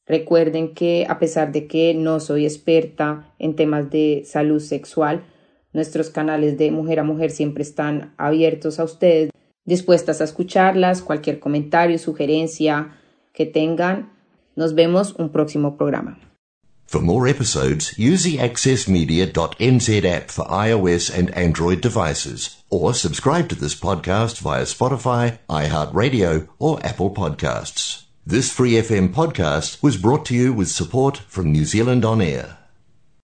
Recuerden 0.05 0.73
que 0.73 1.05
a 1.09 1.19
pesar 1.19 1.51
de 1.51 1.67
que 1.67 1.93
no 1.93 2.19
soy 2.19 2.45
experta 2.45 3.33
en 3.39 3.55
temas 3.55 3.89
de 3.89 4.23
salud 4.25 4.59
sexual, 4.59 5.23
nuestros 5.73 6.09
canales 6.09 6.57
de 6.57 6.71
mujer 6.71 6.99
a 6.99 7.03
mujer 7.03 7.31
siempre 7.31 7.63
están 7.63 8.13
abiertos 8.17 8.79
a 8.79 8.83
ustedes, 8.83 9.29
dispuestas 9.67 10.21
a 10.21 10.23
escucharlas, 10.23 11.03
cualquier 11.03 11.39
comentario, 11.39 11.99
sugerencia 11.99 12.97
que 13.33 13.45
tengan. 13.45 14.09
Nos 14.55 14.73
vemos 14.73 15.13
un 15.19 15.29
próximo 15.29 15.77
programa. 15.77 16.17
For 16.87 17.01
more 17.01 17.27
episodes, 17.27 17.99
use 17.99 18.23
the 18.23 18.37
accessmedia.nz 18.37 20.05
app 20.05 20.31
for 20.31 20.45
iOS 20.45 21.11
and 21.13 21.29
Android 21.35 21.81
devices, 21.81 22.63
or 22.69 22.93
subscribe 22.93 23.49
to 23.49 23.55
this 23.55 23.75
podcast 23.75 24.39
via 24.39 24.63
Spotify, 24.63 25.37
iHeartRadio, 25.49 26.47
or 26.59 26.79
Apple 26.85 27.13
Podcasts. 27.13 28.05
This 28.25 28.51
Free 28.51 28.73
FM 28.73 29.13
podcast 29.13 29.83
was 29.83 29.97
brought 29.97 30.25
to 30.27 30.33
you 30.33 30.53
with 30.53 30.69
support 30.69 31.17
from 31.17 31.51
New 31.51 31.65
Zealand 31.65 32.05
On 32.05 32.21
Air. 32.21 32.57